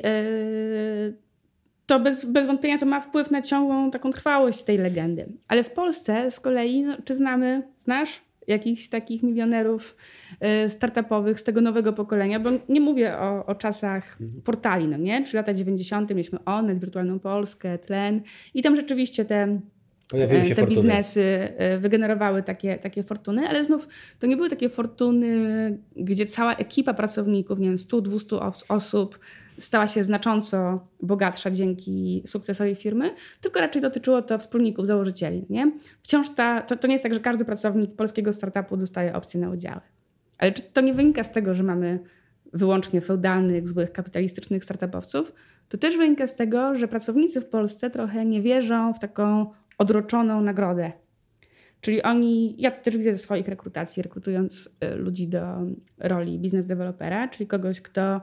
to 1.86 2.00
bez, 2.00 2.24
bez 2.24 2.46
wątpienia 2.46 2.78
to 2.78 2.86
ma 2.86 3.00
wpływ 3.00 3.30
na 3.30 3.42
ciągłą 3.42 3.90
taką 3.90 4.10
trwałość 4.10 4.62
tej 4.62 4.78
legendy. 4.78 5.32
Ale 5.48 5.64
w 5.64 5.70
Polsce 5.70 6.30
z 6.30 6.40
kolei, 6.40 6.82
no, 6.82 6.96
czy 7.04 7.14
znamy, 7.14 7.62
znasz 7.80 8.22
jakichś 8.46 8.88
takich 8.88 9.22
milionerów 9.22 9.96
y, 10.64 10.70
startupowych 10.70 11.40
z 11.40 11.44
tego 11.44 11.60
nowego 11.60 11.92
pokolenia, 11.92 12.40
bo 12.40 12.50
nie 12.68 12.80
mówię 12.80 13.18
o, 13.18 13.46
o 13.46 13.54
czasach 13.54 14.16
mhm. 14.20 14.42
portali, 14.42 14.88
no 14.88 14.96
nie? 14.96 15.26
Czy 15.26 15.36
lata 15.36 15.54
90. 15.54 16.10
mieliśmy 16.10 16.44
Onet, 16.44 16.78
Wirtualną 16.78 17.18
Polskę, 17.18 17.78
Tlen 17.78 18.22
i 18.54 18.62
tam 18.62 18.76
rzeczywiście 18.76 19.24
te 19.24 19.60
e, 20.14 20.54
te 20.54 20.66
biznesy 20.66 21.22
e, 21.22 21.78
wygenerowały 21.78 22.42
takie, 22.42 22.78
takie 22.78 23.02
fortuny, 23.02 23.48
ale 23.48 23.64
znów 23.64 23.88
to 24.18 24.26
nie 24.26 24.36
były 24.36 24.50
takie 24.50 24.68
fortuny, 24.68 25.78
gdzie 25.96 26.26
cała 26.26 26.54
ekipa 26.54 26.94
pracowników, 26.94 27.58
nie 27.58 27.68
wiem, 27.68 27.76
100-200 27.76 28.52
osób 28.68 29.18
stała 29.58 29.86
się 29.86 30.04
znacząco 30.04 30.86
bogatsza 31.02 31.50
dzięki 31.50 32.22
sukcesowi 32.26 32.74
firmy, 32.74 33.14
tylko 33.40 33.60
raczej 33.60 33.82
dotyczyło 33.82 34.22
to 34.22 34.38
wspólników, 34.38 34.86
założycieli. 34.86 35.46
Nie? 35.50 35.72
Wciąż 36.02 36.34
ta, 36.34 36.62
to, 36.62 36.76
to 36.76 36.88
nie 36.88 36.94
jest 36.94 37.02
tak, 37.02 37.14
że 37.14 37.20
każdy 37.20 37.44
pracownik 37.44 37.96
polskiego 37.96 38.32
startupu 38.32 38.76
dostaje 38.76 39.14
opcję 39.14 39.40
na 39.40 39.50
udziały. 39.50 39.80
Ale 40.38 40.52
czy 40.52 40.62
to 40.62 40.80
nie 40.80 40.94
wynika 40.94 41.24
z 41.24 41.32
tego, 41.32 41.54
że 41.54 41.62
mamy 41.62 41.98
wyłącznie 42.52 43.00
feudalnych, 43.00 43.68
złych, 43.68 43.92
kapitalistycznych 43.92 44.64
startupowców? 44.64 45.32
To 45.68 45.78
też 45.78 45.96
wynika 45.96 46.26
z 46.26 46.36
tego, 46.36 46.76
że 46.76 46.88
pracownicy 46.88 47.40
w 47.40 47.46
Polsce 47.46 47.90
trochę 47.90 48.24
nie 48.24 48.42
wierzą 48.42 48.94
w 48.94 48.98
taką 48.98 49.46
odroczoną 49.78 50.40
nagrodę. 50.40 50.92
Czyli 51.80 52.02
oni, 52.02 52.54
ja 52.58 52.70
też 52.70 52.96
widzę 52.96 53.12
ze 53.12 53.18
swoich 53.18 53.48
rekrutacji, 53.48 54.02
rekrutując 54.02 54.70
y, 54.84 54.96
ludzi 54.96 55.28
do 55.28 55.42
roli 55.98 56.38
biznes 56.38 56.66
dewelopera, 56.66 57.28
czyli 57.28 57.46
kogoś, 57.46 57.80
kto 57.80 58.20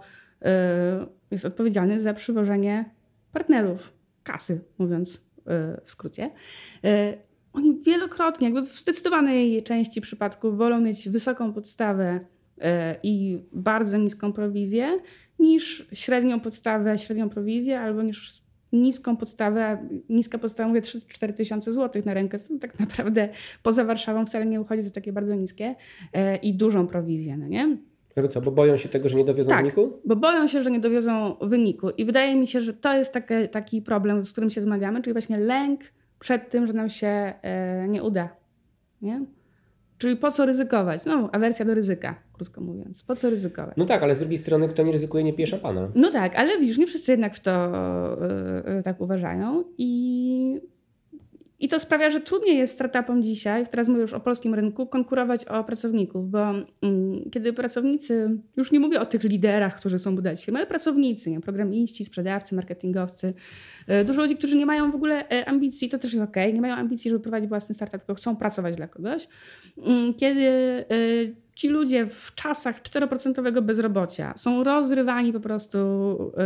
jest 1.32 1.46
odpowiedzialny 1.46 2.00
za 2.00 2.14
przywożenie 2.14 2.86
partnerów, 3.32 3.94
kasy, 4.24 4.62
mówiąc 4.78 5.16
y, 5.16 5.22
w 5.86 5.92
skrócie. 5.92 6.32
Y, 6.86 7.18
oni 7.54 7.82
wielokrotnie, 7.82 8.50
jakby 8.50 8.62
w 8.70 8.80
zdecydowanej 8.80 9.64
części 9.64 10.02
przypadków, 10.02 10.58
wolą 10.58 10.82
mieć 10.82 11.10
wysoką 11.10 11.54
podstawę 11.54 12.20
y, 12.58 12.62
i 13.04 13.40
bardzo 13.54 13.98
niską 13.98 14.34
prowizję, 14.34 15.00
niż 15.40 15.88
średnią 15.94 16.40
podstawę, 16.40 16.98
średnią 16.98 17.30
prowizję, 17.30 17.80
albo 17.80 18.02
niż 18.02 18.42
niską 18.72 19.18
podstawę, 19.18 19.88
niska 20.10 20.38
podstawa, 20.38 20.70
mówię 20.70 20.82
3-4 20.82 21.34
tysiące 21.34 21.74
złotych 21.74 22.06
na 22.06 22.14
rękę, 22.14 22.40
to 22.40 22.58
tak 22.62 22.80
naprawdę 22.80 23.30
poza 23.64 23.86
Warszawą 23.86 24.26
wcale 24.26 24.46
nie 24.46 24.62
uchodzi 24.62 24.82
za 24.82 24.92
takie 24.92 25.14
bardzo 25.14 25.36
niskie 25.36 25.76
i 26.42 26.56
dużą 26.56 26.88
prowizję, 26.88 27.38
no 27.38 27.48
nie? 27.48 27.78
Żeby 28.18 28.28
co, 28.28 28.42
bo 28.42 28.52
boją 28.52 28.78
się 28.78 28.90
tego, 28.90 29.10
że 29.10 29.18
nie 29.18 29.26
dowiozą 29.26 29.50
tak, 29.50 29.60
wyniku? 29.60 30.00
bo 30.06 30.16
boją 30.16 30.48
się, 30.48 30.62
że 30.62 30.72
nie 30.72 30.80
dowiozą 30.80 31.36
wyniku. 31.42 31.90
I 31.90 32.06
wydaje 32.06 32.36
mi 32.36 32.48
się, 32.48 32.62
że 32.62 32.74
to 32.74 32.96
jest 32.96 33.14
taki, 33.14 33.50
taki 33.52 33.82
problem, 33.82 34.26
z 34.26 34.32
którym 34.32 34.50
się 34.50 34.62
zmagamy, 34.62 35.02
czyli 35.02 35.14
właśnie 35.14 35.38
lęk 35.38 35.82
przed 36.20 36.50
tym, 36.50 36.68
że 36.68 36.74
nam 36.74 36.90
się 36.90 37.08
e, 37.08 37.88
nie 37.88 38.04
uda. 38.04 38.30
Nie? 39.02 39.26
Czyli 39.98 40.16
po 40.18 40.32
co 40.32 40.46
ryzykować? 40.46 41.06
No, 41.06 41.30
awersja 41.32 41.66
do 41.66 41.74
ryzyka, 41.74 42.16
krótko 42.34 42.62
mówiąc. 42.62 43.04
Po 43.04 43.16
co 43.16 43.30
ryzykować? 43.30 43.78
No 43.78 43.86
tak, 43.86 44.04
ale 44.04 44.16
z 44.16 44.20
drugiej 44.20 44.38
strony 44.38 44.68
kto 44.68 44.84
nie 44.84 44.92
ryzykuje, 44.92 45.24
nie 45.24 45.34
pije 45.34 45.48
szampana. 45.48 45.92
No 45.96 46.12
tak, 46.12 46.36
ale 46.36 46.60
widzisz, 46.60 46.78
nie 46.78 46.88
wszyscy 46.88 47.12
jednak 47.12 47.36
w 47.36 47.40
to 47.40 47.52
e, 48.66 48.84
tak 48.84 49.02
uważają 49.02 49.64
i 49.78 49.92
i 51.62 51.68
to 51.68 51.80
sprawia, 51.80 52.10
że 52.10 52.22
trudniej 52.22 52.58
jest 52.58 52.74
startupom 52.74 53.24
dzisiaj, 53.24 53.68
teraz 53.68 53.88
mówię 53.88 54.02
już 54.02 54.14
o 54.14 54.20
polskim 54.20 54.54
rynku, 54.54 54.88
konkurować 54.88 55.46
o 55.46 55.64
pracowników, 55.64 56.32
bo 56.32 56.40
mm, 56.82 57.30
kiedy 57.32 57.54
pracownicy, 57.54 58.38
już 58.58 58.72
nie 58.72 58.80
mówię 58.80 59.02
o 59.02 59.06
tych 59.06 59.24
liderach, 59.24 59.78
którzy 59.78 60.00
są 60.00 60.16
budować 60.16 60.46
firmy, 60.46 60.60
ale 60.60 60.68
pracownicy, 60.68 61.32
nie, 61.32 61.42
programiści, 61.42 62.06
sprzedawcy, 62.06 62.56
marketingowcy, 62.56 63.34
y, 64.02 64.06
dużo 64.06 64.22
ludzi, 64.22 64.36
którzy 64.36 64.58
nie 64.58 64.66
mają 64.66 64.92
w 64.92 64.96
ogóle 64.96 65.30
e, 65.30 65.50
ambicji, 65.50 65.90
to 65.90 66.00
też 66.00 66.14
jest 66.14 66.24
ok, 66.24 66.36
nie 66.54 66.62
mają 66.62 66.76
ambicji, 66.76 67.12
żeby 67.12 67.22
prowadzić 67.24 67.50
własny 67.50 67.76
startup, 67.76 68.00
tylko 68.00 68.16
chcą 68.16 68.36
pracować 68.36 68.76
dla 68.76 68.88
kogoś. 68.88 69.28
Mm, 69.78 70.14
kiedy 70.14 70.42
y, 70.92 71.36
ci 71.62 71.70
ludzie 71.70 72.08
w 72.08 72.36
czasach 72.36 72.82
4% 72.82 73.62
bezrobocia 73.62 74.34
są 74.38 74.64
rozrywani 74.64 75.34
po 75.34 75.40
prostu 75.40 75.78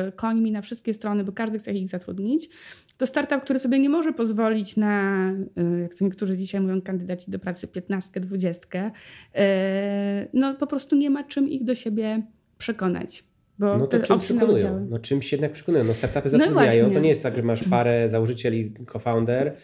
y, 0.08 0.12
końmi 0.12 0.51
na 0.51 0.62
wszystkie 0.62 0.93
strony, 0.93 1.23
bo 1.23 1.32
każdy 1.32 1.60
chce 1.60 1.73
ich 1.73 1.89
zatrudnić, 1.89 2.49
to 2.97 3.08
startup, 3.08 3.41
który 3.41 3.60
sobie 3.60 3.80
nie 3.80 3.89
może 3.89 4.13
pozwolić 4.13 4.78
na, 4.78 5.32
y, 5.32 5.82
jak 5.82 5.95
to 5.95 6.06
niektórzy 6.06 6.38
dzisiaj 6.38 6.62
mówią, 6.62 6.82
kandydaci 6.82 7.32
do 7.32 7.39
pracy 7.39 7.67
15, 7.67 8.19
20, 8.19 8.67
y, 8.88 9.41
no 10.34 10.56
po 10.56 10.67
prostu 10.67 10.95
nie 10.95 11.10
ma 11.10 11.23
czym 11.23 11.49
ich 11.49 11.63
do 11.63 11.75
siebie 11.75 12.23
przekonać. 12.58 13.23
Bo 13.60 13.78
no 13.78 13.88
to 13.88 13.99
czym 13.99 14.19
przekonują? 14.19 14.88
No 14.89 14.99
czymś 14.99 15.32
jednak 15.32 15.51
przekonują. 15.51 15.84
No 15.84 15.93
startupy 15.93 16.30
no 16.32 16.38
zatrudniają. 16.38 16.88
No 16.88 16.93
to 16.93 16.99
nie 16.99 17.10
jest 17.10 17.23
tak, 17.23 17.38
że 17.38 17.43
masz 17.43 17.63
parę 17.63 18.10
założycieli, 18.10 18.73
co-founder 18.93 19.56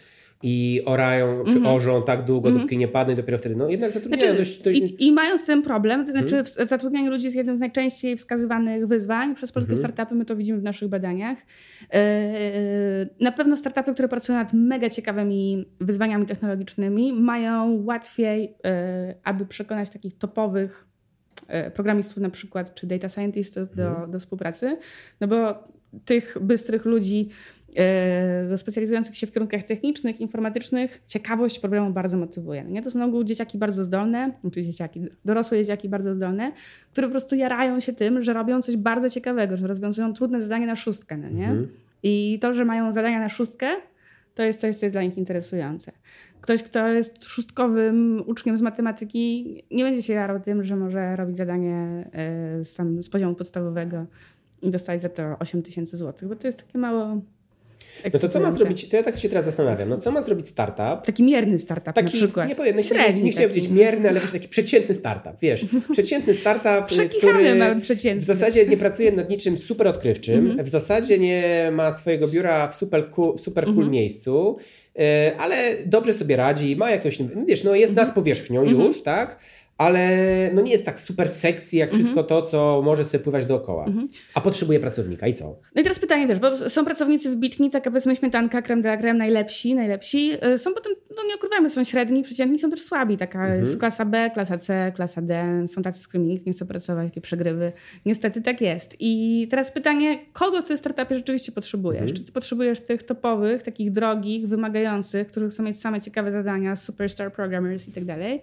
i 0.42 0.82
orają, 0.84 1.44
czy 1.44 1.50
mm 1.50 1.62
-hmm. 1.62 1.74
orzą 1.74 2.02
tak 2.02 2.24
długo, 2.24 2.48
mm 2.48 2.58
-hmm. 2.58 2.62
dopóki 2.62 2.78
nie 2.78 2.88
padną 2.88 3.12
i 3.12 3.16
dopiero 3.16 3.38
wtedy, 3.38 3.56
no 3.56 3.68
jednak 3.68 3.92
zatrudniają 3.92 4.22
znaczy, 4.22 4.38
dość, 4.38 4.62
dość... 4.62 4.80
I, 4.80 5.06
I 5.06 5.12
mają 5.12 5.38
z 5.38 5.44
tym 5.44 5.62
problem, 5.62 6.06
to 6.06 6.12
znaczy 6.12 6.34
mm 6.34 6.44
-hmm. 6.44 6.66
zatrudnianie 6.66 7.10
ludzi 7.10 7.24
jest 7.24 7.36
jednym 7.36 7.56
z 7.56 7.60
najczęściej 7.60 8.16
wskazywanych 8.16 8.86
wyzwań 8.86 9.34
przez 9.34 9.52
polskie 9.52 9.72
mhm. 9.72 9.92
startupy, 9.92 10.14
my 10.14 10.24
to 10.24 10.36
widzimy 10.36 10.58
w 10.58 10.62
naszych 10.62 10.88
badaniach. 10.88 11.38
E, 11.92 13.06
na 13.20 13.32
pewno 13.32 13.56
startupy, 13.56 13.94
które 13.94 14.08
pracują 14.08 14.38
nad 14.38 14.52
mega 14.52 14.90
ciekawymi 14.90 15.68
wyzwaniami 15.80 16.26
technologicznymi 16.26 17.12
mają 17.12 17.84
łatwiej, 17.84 18.54
e, 18.64 19.14
aby 19.24 19.46
przekonać 19.46 19.90
takich 19.90 20.18
topowych 20.18 20.86
e, 21.48 21.70
programistów 21.70 22.16
na 22.16 22.30
przykład, 22.30 22.74
czy 22.74 22.86
data 22.86 23.08
scientistów 23.08 23.76
do, 23.76 23.88
mhm. 23.88 24.10
do 24.10 24.18
współpracy, 24.18 24.76
no 25.20 25.28
bo 25.28 25.64
tych 26.04 26.36
bystrych 26.40 26.84
ludzi 26.84 27.28
specjalizujących 28.56 29.16
się 29.16 29.26
w 29.26 29.32
kierunkach 29.32 29.62
technicznych, 29.62 30.20
informatycznych, 30.20 31.02
ciekawość 31.06 31.58
problemu 31.58 31.90
bardzo 31.90 32.16
motywuje. 32.16 32.64
Nie? 32.64 32.82
To 32.82 32.90
są 32.90 32.98
na 32.98 33.04
ogół 33.04 33.24
dzieciaki 33.24 33.58
bardzo 33.58 33.84
zdolne, 33.84 34.32
znaczy 34.40 34.62
dzieciaki, 34.62 35.06
dorosłe 35.24 35.58
dzieciaki 35.58 35.88
bardzo 35.88 36.14
zdolne, 36.14 36.52
które 36.92 37.06
po 37.06 37.10
prostu 37.10 37.36
jarają 37.36 37.80
się 37.80 37.92
tym, 37.92 38.22
że 38.22 38.32
robią 38.32 38.62
coś 38.62 38.76
bardzo 38.76 39.10
ciekawego, 39.10 39.56
że 39.56 39.66
rozwiązują 39.66 40.14
trudne 40.14 40.42
zadanie 40.42 40.66
na 40.66 40.76
szóstkę. 40.76 41.16
No 41.16 41.28
nie? 41.28 41.48
Mhm. 41.48 41.68
I 42.02 42.38
to, 42.40 42.54
że 42.54 42.64
mają 42.64 42.92
zadania 42.92 43.20
na 43.20 43.28
szóstkę, 43.28 43.66
to 44.34 44.42
jest 44.42 44.60
coś, 44.60 44.76
co 44.76 44.86
jest 44.86 44.94
dla 44.94 45.02
nich 45.02 45.18
interesujące. 45.18 45.92
Ktoś, 46.40 46.62
kto 46.62 46.88
jest 46.88 47.24
szóstkowym 47.24 48.22
uczniem 48.26 48.58
z 48.58 48.62
matematyki, 48.62 49.56
nie 49.70 49.84
będzie 49.84 50.02
się 50.02 50.12
jarał 50.12 50.40
tym, 50.40 50.64
że 50.64 50.76
może 50.76 51.16
robić 51.16 51.36
zadanie 51.36 52.10
e, 52.12 52.64
z, 52.64 52.74
tam, 52.74 53.02
z 53.02 53.08
poziomu 53.08 53.34
podstawowego 53.34 54.06
i 54.62 54.70
dostać 54.70 55.02
za 55.02 55.08
to 55.08 55.38
8 55.38 55.62
tysięcy 55.62 55.96
złotych, 55.96 56.28
bo 56.28 56.36
to 56.36 56.46
jest 56.46 56.66
takie 56.66 56.78
mało 56.78 57.22
no 58.12 58.18
to 58.18 58.28
co 58.28 58.40
ma 58.40 58.52
zrobić, 58.52 58.88
to 58.88 58.96
ja 58.96 59.02
tak 59.02 59.18
się 59.18 59.28
teraz 59.28 59.44
zastanawiam, 59.44 59.88
no 59.88 59.96
co 59.96 60.12
ma 60.12 60.22
zrobić 60.22 60.48
startup? 60.48 61.06
Taki 61.06 61.22
mierny 61.22 61.58
startup 61.58 61.94
taki, 61.94 62.04
na 62.04 62.12
przykład. 62.12 62.48
Nie, 62.48 62.54
powiem, 62.54 62.82
Średni, 62.82 63.22
nie 63.22 63.30
chciałem 63.30 63.50
powiedzieć 63.50 63.70
mierny, 63.70 64.08
ale 64.08 64.20
wiesz, 64.20 64.32
taki 64.32 64.48
przeciętny 64.48 64.94
startup, 64.94 65.32
wiesz. 65.42 65.66
Przeciętny 65.92 66.34
startup, 66.34 66.98
który 67.18 67.54
w 68.16 68.24
zasadzie 68.24 68.66
nie 68.66 68.76
pracuje 68.76 69.12
nad 69.12 69.30
niczym 69.30 69.58
super 69.58 69.86
odkrywczym, 69.86 70.46
mhm. 70.46 70.66
w 70.66 70.68
zasadzie 70.68 71.18
nie 71.18 71.70
ma 71.72 71.92
swojego 71.92 72.28
biura 72.28 72.68
w 72.68 72.74
super 72.74 73.10
cool, 73.10 73.38
super 73.38 73.64
cool 73.64 73.74
mhm. 73.74 73.90
miejscu, 73.90 74.56
e, 74.98 75.32
ale 75.38 75.76
dobrze 75.86 76.12
sobie 76.12 76.36
radzi, 76.36 76.76
ma 76.76 76.90
jakąś, 76.90 77.18
no 77.18 77.26
wiesz, 77.46 77.64
no 77.64 77.74
jest 77.74 77.90
mhm. 77.90 78.06
nad 78.06 78.14
powierzchnią 78.14 78.64
już, 78.64 79.02
tak? 79.02 79.38
Ale 79.78 80.08
no 80.54 80.62
nie 80.62 80.72
jest 80.72 80.86
tak 80.86 81.00
super 81.00 81.28
sexy 81.28 81.76
jak 81.76 81.88
mhm. 81.88 82.02
wszystko 82.02 82.24
to, 82.24 82.42
co 82.42 82.82
może 82.84 83.04
sobie 83.04 83.24
pływać 83.24 83.46
dookoła. 83.46 83.84
Mhm. 83.84 84.08
A 84.34 84.40
potrzebuje 84.40 84.80
pracownika 84.80 85.26
i 85.26 85.34
co? 85.34 85.44
No 85.74 85.80
i 85.80 85.82
teraz 85.82 85.98
pytanie 85.98 86.26
wiesz, 86.26 86.38
bo 86.38 86.68
są 86.68 86.84
pracownicy 86.84 87.30
wybitni, 87.30 87.70
tak 87.70 87.84
powiedzmy 87.84 88.16
śmietanka, 88.16 88.62
creme 88.62 88.82
de 88.82 88.88
la 88.88 88.96
creme, 88.96 89.18
najlepsi, 89.18 89.74
najlepsi. 89.74 90.32
Y, 90.54 90.58
są 90.58 90.74
potem, 90.74 90.92
no 91.16 91.24
nie 91.28 91.36
ukrywajmy, 91.36 91.70
są 91.70 91.84
średni, 91.84 92.22
przeciętni, 92.22 92.58
są 92.58 92.70
też 92.70 92.82
słabi. 92.82 93.16
Taka 93.16 93.38
mhm. 93.38 93.60
jest 93.60 93.78
klasa 93.78 94.04
B, 94.04 94.30
klasa 94.34 94.58
C, 94.58 94.92
klasa 94.96 95.22
D. 95.22 95.64
Są 95.68 95.82
tacy, 95.82 96.02
z 96.02 96.08
którymi 96.08 96.28
nikt 96.28 96.46
nie 96.46 96.52
chce 96.52 96.66
pracować, 96.66 97.04
jakie 97.04 97.20
przegrywy. 97.20 97.72
Niestety 98.06 98.42
tak 98.42 98.60
jest. 98.60 98.96
I 99.00 99.46
teraz 99.50 99.72
pytanie, 99.72 100.18
kogo 100.32 100.62
ty 100.62 100.76
w 100.76 100.78
startupie 100.78 101.16
rzeczywiście 101.16 101.52
potrzebujesz? 101.52 102.02
Mhm. 102.02 102.16
Czy 102.16 102.24
ty 102.24 102.32
potrzebujesz 102.32 102.80
tych 102.80 103.02
topowych, 103.02 103.62
takich 103.62 103.92
drogich, 103.92 104.48
wymagających, 104.48 105.28
których 105.28 105.50
chcą 105.50 105.62
mieć 105.62 105.80
same 105.80 106.00
ciekawe 106.00 106.32
zadania, 106.32 106.76
superstar 106.76 107.32
programmers 107.32 107.88
i 107.88 107.92
tak 107.92 108.04
dalej? 108.04 108.42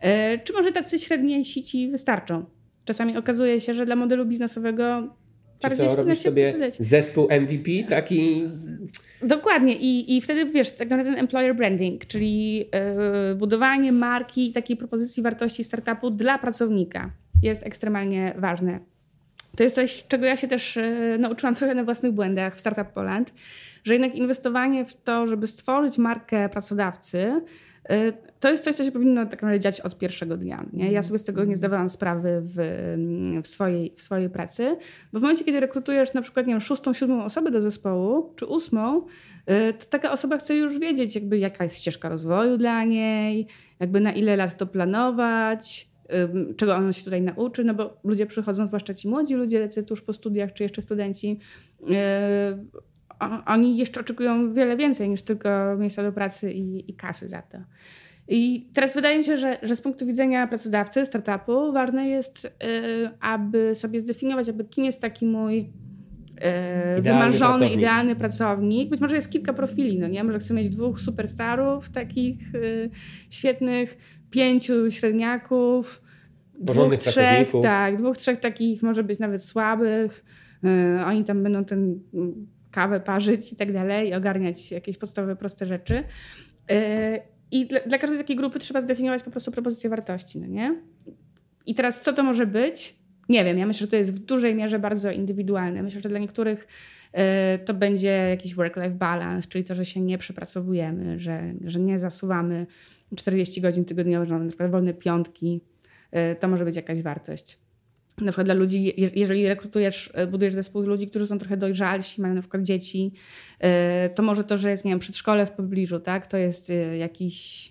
E, 0.00 0.38
czy 0.38 0.52
może 0.52 0.72
tacy 0.82 0.98
średniejsi 0.98 1.62
ci 1.62 1.90
wystarczą? 1.90 2.44
Czasami 2.84 3.16
okazuje 3.16 3.60
się, 3.60 3.74
że 3.74 3.86
dla 3.86 3.96
modelu 3.96 4.26
biznesowego 4.26 5.08
czy 5.58 5.76
co, 5.76 5.96
robisz 5.96 6.18
sobie 6.18 6.54
zespół 6.80 7.28
MVP 7.40 7.70
taki... 7.88 8.44
Dokładnie 9.22 9.76
I, 9.76 10.16
i 10.16 10.20
wtedy 10.20 10.44
wiesz, 10.44 10.72
tak 10.72 10.90
naprawdę 10.90 11.10
ten 11.10 11.20
employer 11.20 11.56
branding, 11.56 12.06
czyli 12.06 12.58
yy, 12.58 13.34
budowanie 13.36 13.92
marki 13.92 14.50
i 14.50 14.52
takiej 14.52 14.76
propozycji 14.76 15.22
wartości 15.22 15.64
startupu 15.64 16.10
dla 16.10 16.38
pracownika 16.38 17.10
jest 17.42 17.66
ekstremalnie 17.66 18.34
ważne. 18.38 18.80
To 19.56 19.62
jest 19.62 19.76
coś, 19.76 20.06
czego 20.06 20.26
ja 20.26 20.36
się 20.36 20.48
też 20.48 20.76
yy, 20.76 21.18
nauczyłam 21.18 21.54
trochę 21.54 21.74
na 21.74 21.84
własnych 21.84 22.12
błędach 22.12 22.56
w 22.56 22.60
Startup 22.60 22.92
Poland, 22.92 23.34
że 23.84 23.92
jednak 23.92 24.14
inwestowanie 24.14 24.84
w 24.84 24.94
to, 24.94 25.28
żeby 25.28 25.46
stworzyć 25.46 25.98
markę 25.98 26.48
pracodawcy, 26.48 27.42
to 28.40 28.50
jest 28.50 28.64
coś, 28.64 28.76
co 28.76 28.84
się 28.84 28.92
powinno 28.92 29.24
tak 29.24 29.32
naprawdę 29.32 29.60
dziać 29.60 29.80
od 29.80 29.98
pierwszego 29.98 30.36
dnia. 30.36 30.66
Nie? 30.72 30.92
Ja 30.92 31.02
sobie 31.02 31.18
z 31.18 31.24
tego 31.24 31.44
nie 31.44 31.56
zdawałam 31.56 31.90
sprawy 31.90 32.42
w, 32.44 32.54
w, 33.44 33.48
swojej, 33.48 33.94
w 33.96 34.02
swojej 34.02 34.30
pracy, 34.30 34.76
bo 35.12 35.18
w 35.18 35.22
momencie, 35.22 35.44
kiedy 35.44 35.60
rekrutujesz 35.60 36.14
na 36.14 36.22
przykład 36.22 36.46
nie 36.46 36.52
wiem, 36.52 36.60
szóstą, 36.60 36.94
siódmą 36.94 37.24
osobę 37.24 37.50
do 37.50 37.60
zespołu, 37.60 38.32
czy 38.36 38.46
ósmą, 38.46 39.00
y, 39.00 39.72
to 39.72 39.86
taka 39.90 40.12
osoba 40.12 40.38
chce 40.38 40.56
już 40.56 40.78
wiedzieć, 40.78 41.14
jakby 41.14 41.38
jaka 41.38 41.64
jest 41.64 41.76
ścieżka 41.76 42.08
rozwoju 42.08 42.56
dla 42.56 42.84
niej, 42.84 43.46
jakby 43.80 44.00
na 44.00 44.12
ile 44.12 44.36
lat 44.36 44.56
to 44.56 44.66
planować, 44.66 45.88
czego 46.56 46.76
on 46.76 46.92
się 46.92 47.04
tutaj 47.04 47.22
nauczy, 47.22 47.64
no 47.64 47.74
bo 47.74 48.00
ludzie 48.04 48.26
przychodzą, 48.26 48.66
zwłaszcza 48.66 48.94
ci 48.94 49.08
młodzi 49.08 49.34
ludzie, 49.34 49.68
tuż 49.68 50.02
po 50.02 50.12
studiach, 50.12 50.52
czy 50.52 50.62
jeszcze 50.62 50.82
studenci, 50.82 51.40
y, 53.22 53.44
oni 53.46 53.76
jeszcze 53.76 54.00
oczekują 54.00 54.52
wiele 54.52 54.76
więcej 54.76 55.08
niż 55.08 55.22
tylko 55.22 55.48
miejsca 55.78 56.02
do 56.02 56.12
pracy 56.12 56.52
i, 56.52 56.90
i 56.90 56.94
kasy 56.94 57.28
za 57.28 57.42
to. 57.42 57.58
I 58.28 58.68
teraz 58.72 58.94
wydaje 58.94 59.18
mi 59.18 59.24
się, 59.24 59.36
że, 59.36 59.58
że 59.62 59.76
z 59.76 59.82
punktu 59.82 60.06
widzenia 60.06 60.46
pracodawcy, 60.46 61.06
startupu, 61.06 61.72
ważne 61.72 62.08
jest, 62.08 62.44
y, 62.44 62.50
aby 63.20 63.74
sobie 63.74 64.00
zdefiniować, 64.00 64.48
aby 64.48 64.64
kim 64.64 64.84
jest 64.84 65.00
taki 65.00 65.26
mój 65.26 65.58
y, 65.58 67.02
wymarzony, 67.02 67.38
pracownik. 67.38 67.72
idealny 67.78 68.16
pracownik. 68.16 68.90
Być 68.90 69.00
może 69.00 69.14
jest 69.14 69.32
kilka 69.32 69.52
profili, 69.52 69.98
no 69.98 70.08
nie? 70.08 70.24
Może 70.24 70.38
chcę 70.38 70.54
mieć 70.54 70.70
dwóch 70.70 71.00
superstarów, 71.00 71.90
takich 71.90 72.54
y, 72.54 72.90
świetnych, 73.30 73.98
pięciu 74.30 74.90
średniaków, 74.90 76.02
dwóch, 76.60 76.96
trzech, 76.96 77.52
tak, 77.62 77.96
dwóch, 77.96 78.16
trzech 78.16 78.40
takich 78.40 78.82
może 78.82 79.04
być 79.04 79.18
nawet 79.18 79.44
słabych. 79.44 80.24
Oni 81.06 81.24
tam 81.24 81.42
będą 81.42 81.64
ten 81.64 82.00
kawę 82.78 83.00
parzyć 83.00 83.52
i 83.52 83.56
tak 83.56 83.72
dalej, 83.72 84.14
ogarniać 84.14 84.70
jakieś 84.70 84.98
podstawowe, 84.98 85.36
proste 85.36 85.66
rzeczy. 85.66 86.04
Y, 86.70 87.20
I 87.50 87.66
dla, 87.66 87.80
dla, 87.80 87.98
każdej 87.98 88.18
takiej 88.18 88.36
grupy 88.36 88.58
trzeba 88.58 88.80
zdefiniować 88.80 89.22
po 89.22 89.30
prostu 89.30 89.50
propozycję 89.50 89.90
wartości, 89.90 90.38
no 90.38 90.46
nie? 90.46 90.82
I 91.66 91.74
teraz 91.74 92.00
co 92.00 92.12
to 92.12 92.22
może 92.22 92.46
być? 92.46 92.94
Nie 93.28 93.44
wiem, 93.44 93.58
ja 93.58 93.66
myślę, 93.66 93.86
że 93.86 93.90
to 93.90 93.96
jest 93.96 94.14
w 94.14 94.18
dużej 94.18 94.54
mierze 94.54 94.78
bardzo 94.78 95.10
indywidualne. 95.10 95.82
Myślę, 95.82 96.00
że 96.00 96.08
dla 96.08 96.18
niektórych 96.18 96.66
y, 97.54 97.64
to 97.64 97.74
będzie 97.74 98.08
jakiś 98.08 98.54
work-life 98.54 98.90
balance, 98.90 99.48
czyli 99.48 99.64
to, 99.64 99.74
że 99.74 99.84
się 99.84 100.00
nie 100.00 100.18
przepracowujemy, 100.18 101.20
że, 101.20 101.54
że 101.64 101.80
nie 101.80 101.98
zasuwamy 101.98 102.66
40 103.16 103.60
godzin 103.60 103.84
tygodniowo, 103.84 104.26
że 104.26 104.32
mamy 104.32 104.44
na 104.44 104.50
przykład 104.50 104.70
wolne 104.70 104.94
piątki. 104.94 105.60
Y, 106.32 106.36
to 106.40 106.48
może 106.48 106.64
być 106.64 106.76
jakaś 106.76 107.02
wartość 107.02 107.58
na 108.20 108.32
przykład 108.32 108.46
dla 108.46 108.54
ludzi, 108.54 108.94
jeżeli 109.14 109.48
rekrutujesz, 109.48 110.10
e, 110.14 110.26
budujesz 110.26 110.54
zespół 110.54 110.82
ludzi, 110.82 111.08
którzy 111.08 111.26
są 111.26 111.38
trochę 111.38 111.56
dojrzalsi, 111.56 112.22
mają 112.22 112.34
na 112.34 112.40
przykład 112.40 112.62
dzieci, 112.62 113.12
e, 113.60 114.10
to 114.10 114.22
może 114.22 114.44
to, 114.44 114.56
że 114.56 114.70
jest, 114.70 114.84
nie 114.84 114.90
wiem, 114.90 114.98
przedszkole 114.98 115.46
w 115.46 115.50
pobliżu, 115.50 116.00
tak, 116.00 116.26
to 116.26 116.36
jest 116.36 116.70
e, 116.70 116.96
jakiś 116.96 117.68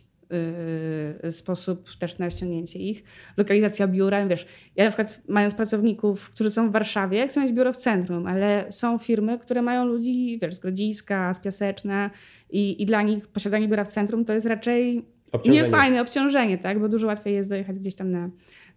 sposób 1.32 1.90
też 2.00 2.18
na 2.18 2.30
ściągnięcie 2.30 2.80
ich. 2.80 3.04
Lokalizacja 3.38 3.88
biura, 3.88 4.28
wiesz, 4.28 4.48
ja 4.76 4.84
na 4.84 4.90
przykład 4.90 5.22
mając 5.28 5.54
pracowników, 5.54 6.30
którzy 6.30 6.52
są 6.52 6.70
w 6.70 6.72
Warszawie, 6.72 7.28
chcę 7.28 7.42
mieć 7.42 7.52
biuro 7.52 7.74
w 7.74 7.78
centrum, 7.78 8.28
ale 8.28 8.66
są 8.70 8.98
firmy, 8.98 9.40
które 9.40 9.62
mają 9.62 9.86
ludzi, 9.86 10.40
wiesz, 10.42 10.56
z 10.56 10.60
Grodziska, 10.60 11.34
z 11.34 11.40
Piaseczna 11.40 12.10
i, 12.50 12.82
i 12.82 12.86
dla 12.86 13.02
nich 13.02 13.28
posiadanie 13.28 13.68
biura 13.68 13.84
w 13.84 13.88
centrum 13.88 14.26
to 14.26 14.34
jest 14.34 14.46
raczej 14.46 15.06
obciążenie. 15.32 15.64
niefajne 15.64 16.02
obciążenie, 16.02 16.58
tak, 16.58 16.80
bo 16.80 16.90
dużo 16.90 17.08
łatwiej 17.08 17.34
jest 17.34 17.50
dojechać 17.50 17.80
gdzieś 17.80 17.96
tam 17.96 18.12
na 18.12 18.30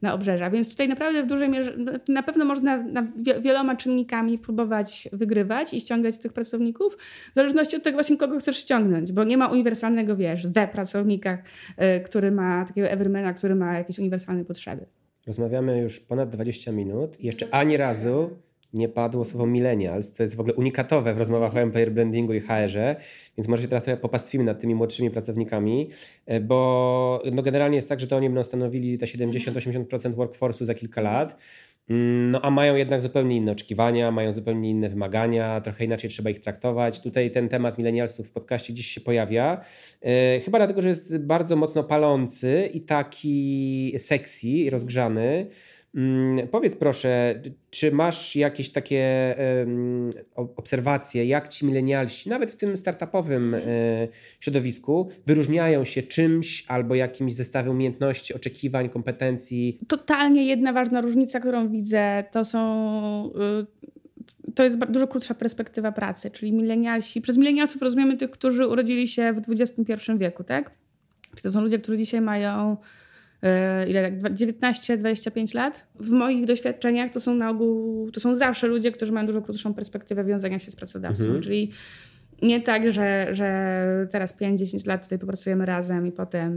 na 0.02 0.14
obrzeża. 0.14 0.50
Więc 0.50 0.70
tutaj 0.70 0.88
naprawdę 0.88 1.22
w 1.22 1.26
dużej 1.26 1.48
mierze, 1.48 1.76
na 2.08 2.22
pewno 2.22 2.44
można 2.44 2.76
na 2.76 3.06
wieloma 3.40 3.76
czynnikami 3.76 4.38
próbować 4.38 5.08
wygrywać 5.12 5.74
i 5.74 5.80
ściągać 5.80 6.18
tych 6.18 6.32
pracowników, 6.32 6.96
w 7.32 7.34
zależności 7.34 7.76
od 7.76 7.82
tego 7.82 7.96
właśnie 7.96 8.16
kogo 8.16 8.38
chcesz 8.38 8.56
ściągnąć, 8.56 9.12
bo 9.12 9.24
nie 9.24 9.36
ma 9.36 9.48
uniwersalnego, 9.48 10.16
wiesz, 10.16 10.46
we 10.46 10.68
pracownikach, 10.68 11.40
y, 11.98 12.00
który 12.00 12.30
ma 12.30 12.64
takiego 12.64 12.88
evermana, 12.88 13.34
który 13.34 13.54
ma 13.54 13.78
jakieś 13.78 13.98
uniwersalne 13.98 14.44
potrzeby. 14.44 14.86
Rozmawiamy 15.26 15.78
już 15.78 16.00
ponad 16.00 16.30
20 16.30 16.72
minut 16.72 17.20
i 17.20 17.26
jeszcze 17.26 17.54
ani 17.54 17.76
razu 17.76 18.30
nie 18.74 18.88
padło 18.88 19.24
słowo 19.24 19.46
millennials, 19.46 20.10
co 20.10 20.22
jest 20.22 20.36
w 20.36 20.40
ogóle 20.40 20.54
unikatowe 20.54 21.14
w 21.14 21.18
rozmowach 21.18 21.56
o 21.56 21.60
employer 21.60 21.92
brandingu 21.92 22.32
i 22.32 22.40
HR-ze, 22.40 22.96
więc 23.38 23.48
może 23.48 23.62
się 23.62 23.68
teraz 23.68 23.84
trochę 23.84 24.00
popastwimy 24.00 24.44
nad 24.44 24.60
tymi 24.60 24.74
młodszymi 24.74 25.10
pracownikami, 25.10 25.90
e, 26.26 26.40
bo 26.40 27.22
no 27.32 27.42
generalnie 27.42 27.76
jest 27.76 27.88
tak, 27.88 28.00
że 28.00 28.06
to 28.06 28.16
oni 28.16 28.28
będą 28.28 28.44
stanowili 28.44 28.98
te 28.98 29.06
70-80% 29.06 30.14
workforce'u 30.14 30.64
za 30.64 30.74
kilka 30.74 31.00
lat, 31.00 31.36
mm, 31.90 32.30
no 32.30 32.40
a 32.42 32.50
mają 32.50 32.76
jednak 32.76 33.02
zupełnie 33.02 33.36
inne 33.36 33.52
oczekiwania, 33.52 34.10
mają 34.10 34.32
zupełnie 34.32 34.70
inne 34.70 34.88
wymagania, 34.88 35.60
trochę 35.60 35.84
inaczej 35.84 36.10
trzeba 36.10 36.30
ich 36.30 36.40
traktować. 36.40 37.00
Tutaj 37.00 37.30
ten 37.30 37.48
temat 37.48 37.78
milenialsów 37.78 38.28
w 38.28 38.32
podcaście 38.32 38.74
dziś 38.74 38.86
się 38.86 39.00
pojawia. 39.00 39.60
E, 40.02 40.40
chyba 40.40 40.58
dlatego, 40.58 40.82
że 40.82 40.88
jest 40.88 41.18
bardzo 41.18 41.56
mocno 41.56 41.84
palący 41.84 42.70
i 42.74 42.80
taki 42.80 43.94
sexy 43.98 44.48
i 44.48 44.70
rozgrzany. 44.70 45.46
Mm, 45.94 46.48
powiedz 46.48 46.76
proszę, 46.76 47.42
czy 47.70 47.92
masz 47.92 48.36
jakieś 48.36 48.70
takie 48.70 49.34
obserwacje, 50.56 51.26
jak 51.26 51.48
ci 51.48 51.66
milenialsi, 51.66 52.28
nawet 52.28 52.50
w 52.50 52.56
tym 52.56 52.76
startupowym 52.76 53.54
e, 53.54 53.60
środowisku, 54.40 55.08
wyróżniają 55.26 55.84
się 55.84 56.02
czymś 56.02 56.64
albo 56.68 56.94
jakimś 56.94 57.34
zestawem 57.34 57.72
umiejętności, 57.72 58.34
oczekiwań, 58.34 58.88
kompetencji? 58.88 59.78
Totalnie 59.88 60.46
jedna 60.46 60.72
ważna 60.72 61.00
różnica, 61.00 61.40
którą 61.40 61.68
widzę, 61.68 62.24
to 62.30 62.44
są. 62.44 63.32
Y, 63.66 64.52
to 64.54 64.64
jest 64.64 64.78
dużo 64.84 65.06
krótsza 65.06 65.34
perspektywa 65.34 65.92
pracy, 65.92 66.30
czyli 66.30 66.52
milenialsi. 66.52 67.20
Przez 67.20 67.36
milenialsów 67.36 67.82
rozumiemy 67.82 68.16
tych, 68.16 68.30
którzy 68.30 68.66
urodzili 68.66 69.08
się 69.08 69.32
w 69.32 69.60
XXI 69.60 69.92
wieku, 70.16 70.44
tak? 70.44 70.70
To 71.42 71.52
są 71.52 71.60
ludzie, 71.60 71.78
którzy 71.78 71.98
dzisiaj 71.98 72.20
mają 72.20 72.76
ile 73.88 74.12
tak, 74.12 74.32
19-25 74.32 75.54
lat. 75.54 75.86
W 75.94 76.10
moich 76.10 76.44
doświadczeniach 76.44 77.12
to 77.12 77.20
są 77.20 77.34
na 77.34 77.50
ogół, 77.50 78.10
to 78.10 78.20
są 78.20 78.34
zawsze 78.34 78.66
ludzie, 78.66 78.92
którzy 78.92 79.12
mają 79.12 79.26
dużo 79.26 79.42
krótszą 79.42 79.74
perspektywę 79.74 80.24
wiązania 80.24 80.58
się 80.58 80.70
z 80.70 80.76
pracodawcą, 80.76 81.24
mhm. 81.24 81.42
czyli 81.42 81.70
nie 82.42 82.60
tak, 82.60 82.92
że, 82.92 83.28
że 83.30 84.06
teraz 84.10 84.40
5-10 84.40 84.86
lat 84.86 85.02
tutaj 85.02 85.18
popracujemy 85.18 85.66
razem 85.66 86.06
i 86.06 86.12
potem 86.12 86.52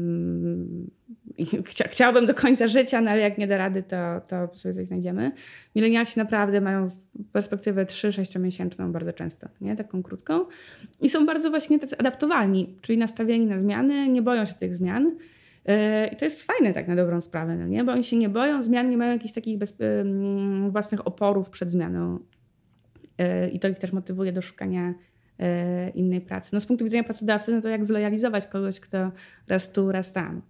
chcia, 1.66 1.88
chciałbym 1.88 2.26
do 2.26 2.34
końca 2.34 2.68
życia, 2.68 3.02
no 3.02 3.12
ale 3.12 3.22
jak 3.22 3.38
nie 3.38 3.48
da 3.48 3.58
rady, 3.58 3.84
to, 3.84 4.22
to 4.28 4.56
sobie 4.56 4.74
coś 4.74 4.86
znajdziemy. 4.86 5.32
Milenialsi 5.76 6.20
naprawdę 6.20 6.62
mają 6.62 6.90
perspektywę 7.32 7.86
3-6 7.86 8.40
miesięczną 8.40 8.92
bardzo 8.92 9.14
często, 9.14 9.48
nie? 9.62 9.76
taką 9.76 10.04
krótką. 10.04 10.46
I 11.02 11.10
są 11.10 11.26
bardzo 11.26 11.50
właśnie 11.50 11.80
tacy 11.80 11.98
adaptowalni, 11.98 12.76
czyli 12.82 12.98
nastawieni 12.98 13.46
na 13.46 13.60
zmiany, 13.60 14.08
nie 14.08 14.22
boją 14.22 14.46
się 14.46 14.54
tych 14.54 14.76
zmian. 14.76 15.12
Yy, 15.66 16.08
I 16.08 16.16
to 16.16 16.26
jest 16.26 16.44
fajne 16.44 16.74
tak 16.74 16.88
na 16.88 16.96
dobrą 16.96 17.22
sprawę, 17.22 17.56
no 17.56 17.68
nie? 17.68 17.84
bo 17.84 17.92
oni 17.92 18.04
się 18.04 18.18
nie 18.18 18.30
boją 18.30 18.64
zmian, 18.64 18.90
nie 18.90 18.98
mają 18.98 19.14
jakichś 19.14 19.34
takich 19.34 19.58
bez, 19.58 19.78
własnych 20.70 21.08
oporów 21.08 21.50
przed 21.50 21.72
zmianą. 21.72 22.20
Yy, 23.18 23.50
I 23.50 23.60
to 23.60 23.68
ich 23.68 23.80
też 23.80 23.92
motywuje 23.92 24.32
do 24.32 24.42
szukania 24.42 24.94
yy, 25.40 25.46
innej 25.90 26.22
pracy. 26.22 26.50
No 26.54 26.60
z 26.60 26.66
punktu 26.66 26.86
widzenia 26.86 27.04
pracodawcy, 27.04 27.52
no 27.52 27.62
to 27.62 27.70
jak 27.70 27.86
zlojalizować 27.86 28.48
kogoś, 28.48 28.80
kto 28.80 29.12
raz 29.48 29.72
tu, 29.72 29.92
raz 29.92 30.14
tam 30.14 30.42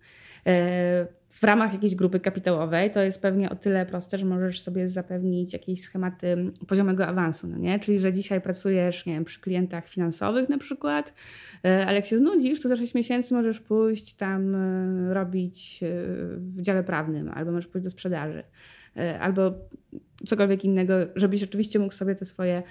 w 1.33 1.43
ramach 1.43 1.73
jakiejś 1.73 1.95
grupy 1.95 2.19
kapitałowej 2.19 2.91
to 2.91 3.01
jest 3.01 3.21
pewnie 3.21 3.49
o 3.49 3.55
tyle 3.55 3.85
proste, 3.85 4.17
że 4.17 4.25
możesz 4.25 4.61
sobie 4.61 4.87
zapewnić 4.87 5.53
jakieś 5.53 5.81
schematy 5.81 6.51
poziomego 6.67 7.07
awansu, 7.07 7.47
no 7.47 7.57
nie? 7.57 7.79
Czyli, 7.79 7.99
że 7.99 8.13
dzisiaj 8.13 8.41
pracujesz, 8.41 9.05
nie 9.05 9.13
wiem, 9.13 9.25
przy 9.25 9.41
klientach 9.41 9.87
finansowych 9.87 10.49
na 10.49 10.57
przykład, 10.57 11.13
e, 11.65 11.85
ale 11.87 11.95
jak 11.95 12.05
się 12.05 12.17
znudzisz, 12.17 12.61
to 12.61 12.69
za 12.69 12.75
6 12.75 12.93
miesięcy 12.93 13.33
możesz 13.33 13.59
pójść 13.59 14.13
tam 14.13 14.55
e, 14.55 15.13
robić 15.13 15.83
e, 15.83 15.87
w 16.37 16.61
dziale 16.61 16.83
prawnym, 16.83 17.29
albo 17.33 17.51
możesz 17.51 17.67
pójść 17.67 17.83
do 17.83 17.89
sprzedaży, 17.89 18.43
albo 19.19 19.53
cokolwiek 20.25 20.65
innego, 20.65 20.93
żebyś 21.15 21.39
rzeczywiście 21.39 21.79
mógł 21.79 21.93
sobie 21.93 22.15
te 22.15 22.25
swoje 22.25 22.63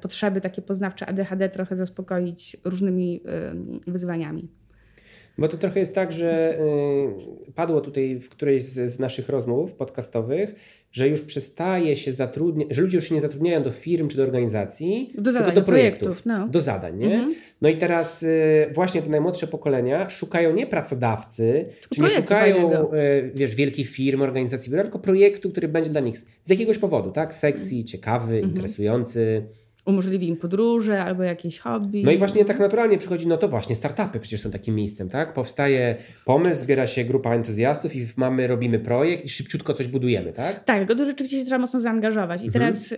potrzeby 0.00 0.40
takie 0.40 0.62
poznawcze 0.62 1.06
ADHD 1.06 1.48
trochę 1.48 1.76
zaspokoić 1.76 2.56
różnymi 2.64 3.20
wyzwaniami. 3.86 4.48
Bo 5.38 5.48
to 5.48 5.56
trochę 5.56 5.80
jest 5.80 5.94
tak, 5.94 6.12
że 6.12 6.58
y, 7.48 7.52
padło 7.52 7.80
tutaj 7.80 8.18
w 8.20 8.28
którejś 8.28 8.62
z, 8.62 8.98
naszych 8.98 9.28
rozmów 9.28 9.74
podcastowych, 9.74 10.54
że 10.92 11.08
już 11.08 11.22
przestaje 11.22 11.96
się 11.96 12.12
zatrudniać, 12.12 12.68
że 12.70 12.82
ludzie 12.82 12.96
już 12.96 13.08
się 13.08 13.14
nie 13.14 13.20
zatrudniają 13.20 13.62
do 13.62 13.72
firm 13.72 14.08
czy 14.08 14.16
do 14.16 14.22
organizacji, 14.22 15.12
do 15.18 15.32
zadań, 15.32 15.48
tylko 15.48 15.60
do 15.60 15.66
projektów, 15.66 16.00
projektów 16.02 16.26
no. 16.26 16.48
do 16.48 16.60
zadań. 16.60 16.98
Nie? 16.98 17.14
Mhm. 17.14 17.34
No 17.62 17.68
i 17.68 17.76
teraz 17.76 18.22
y, 18.22 18.70
właśnie 18.74 19.02
te 19.02 19.08
najmłodsze 19.08 19.46
pokolenia 19.46 20.10
szukają 20.10 20.54
nie 20.54 20.66
pracodawcy, 20.66 21.64
czy 21.94 22.02
nie 22.02 22.08
szukają 22.08 22.92
y, 22.92 23.30
wiesz, 23.34 23.54
wielkich 23.54 23.90
firm, 23.90 24.22
organizacji, 24.22 24.72
tylko 24.72 24.98
projektu, 24.98 25.50
który 25.50 25.68
będzie 25.68 25.90
dla 25.90 26.00
nich 26.00 26.18
z 26.18 26.50
jakiegoś 26.50 26.78
powodu, 26.78 27.10
tak? 27.10 27.34
Sexy, 27.34 27.84
ciekawy, 27.84 28.34
mhm. 28.34 28.54
interesujący 28.54 29.42
umożliwi 29.84 30.28
im 30.28 30.36
podróże 30.36 31.02
albo 31.02 31.22
jakieś 31.22 31.58
hobby. 31.58 32.04
No 32.04 32.12
i 32.12 32.18
właśnie 32.18 32.44
tak 32.44 32.58
naturalnie 32.58 32.98
przychodzi, 32.98 33.28
no 33.28 33.36
to 33.36 33.48
właśnie 33.48 33.76
startupy 33.76 34.20
przecież 34.20 34.40
są 34.40 34.50
takim 34.50 34.74
miejscem, 34.74 35.08
tak? 35.08 35.34
Powstaje 35.34 35.96
pomysł, 36.24 36.60
zbiera 36.60 36.86
się 36.86 37.04
grupa 37.04 37.34
entuzjastów 37.34 37.96
i 37.96 38.06
mamy, 38.16 38.46
robimy 38.46 38.78
projekt 38.78 39.24
i 39.24 39.28
szybciutko 39.28 39.74
coś 39.74 39.88
budujemy, 39.88 40.32
tak? 40.32 40.64
Tak, 40.64 40.78
tylko 40.78 40.94
to 40.94 41.04
rzeczywiście 41.04 41.38
się 41.38 41.44
trzeba 41.44 41.58
mocno 41.58 41.80
zaangażować. 41.80 42.42
I 42.42 42.46
mhm. 42.46 42.52
teraz 42.52 42.92
y, 42.92 42.96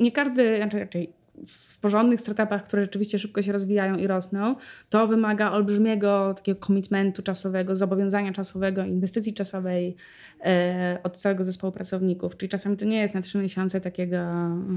nie 0.00 0.12
każdy, 0.12 0.56
znaczy 0.56 0.78
raczej 0.78 1.12
w 1.46 1.71
porządnych 1.82 2.20
startupach, 2.20 2.64
które 2.64 2.82
rzeczywiście 2.82 3.18
szybko 3.18 3.42
się 3.42 3.52
rozwijają 3.52 3.96
i 3.96 4.06
rosną, 4.06 4.56
to 4.90 5.06
wymaga 5.06 5.52
olbrzymiego 5.52 6.34
takiego 6.34 6.60
komitmentu 6.60 7.22
czasowego, 7.22 7.76
zobowiązania 7.76 8.32
czasowego, 8.32 8.84
inwestycji 8.84 9.34
czasowej 9.34 9.96
e, 10.44 10.98
od 11.02 11.16
całego 11.16 11.44
zespołu 11.44 11.72
pracowników. 11.72 12.36
Czyli 12.36 12.48
czasami 12.48 12.76
to 12.76 12.84
nie 12.84 13.00
jest 13.00 13.14
na 13.14 13.22
trzy 13.22 13.38
miesiące 13.38 13.80
takiego 13.80 14.16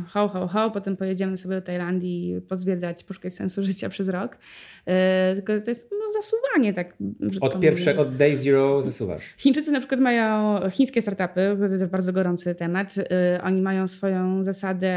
ho, 0.08 0.28
ho, 0.28 0.48
ho, 0.48 0.72
potem 0.72 0.98
pojedziemy 0.98 1.38
sobie 1.38 1.56
do 1.56 1.62
Tajlandii 1.62 2.42
pozwiedzać, 2.48 3.04
poszukać 3.04 3.34
sensu 3.34 3.66
życia 3.66 3.90
przez 3.90 4.10
rok. 4.10 4.38
E, 4.86 5.36
tylko 5.36 5.62
to 5.62 5.72
jest 5.72 5.92
no, 5.92 6.22
zasuwanie 6.22 6.74
tak. 6.74 6.98
Od 7.42 7.60
pierwszego, 7.60 8.02
od 8.02 8.16
day 8.16 8.38
zero 8.38 8.82
zasuwasz. 8.82 9.34
Chińczycy 9.38 9.72
na 9.72 9.80
przykład 9.80 10.02
mają 10.02 10.60
chińskie 10.70 11.02
startupy, 11.02 11.58
to 11.60 11.66
jest 11.66 11.86
bardzo 11.86 12.14
gorący 12.14 12.56
temat. 12.56 12.96
E, 12.98 13.42
oni 13.44 13.62
mają 13.62 13.88
swoją 13.88 14.44
zasadę 14.44 14.96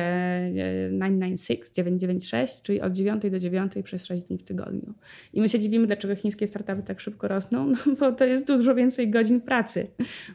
996, 0.55 1.73
996, 1.99 2.63
czyli 2.63 2.81
od 2.81 2.93
9 2.93 3.31
do 3.31 3.39
9 3.39 3.73
przez 3.85 4.07
6 4.07 4.23
dni 4.23 4.39
w 4.39 4.43
tygodniu. 4.43 4.95
I 5.33 5.41
my 5.41 5.49
się 5.49 5.61
dziwimy, 5.61 5.87
dlaczego 5.87 6.17
chińskie 6.17 6.47
startupy 6.47 6.83
tak 6.83 7.01
szybko 7.01 7.29
rosną, 7.29 7.67
no, 7.73 7.77
bo 8.01 8.13
to 8.13 8.25
jest 8.25 8.47
dużo 8.47 8.75
więcej 8.75 9.11
godzin 9.11 9.41
pracy, 9.41 9.87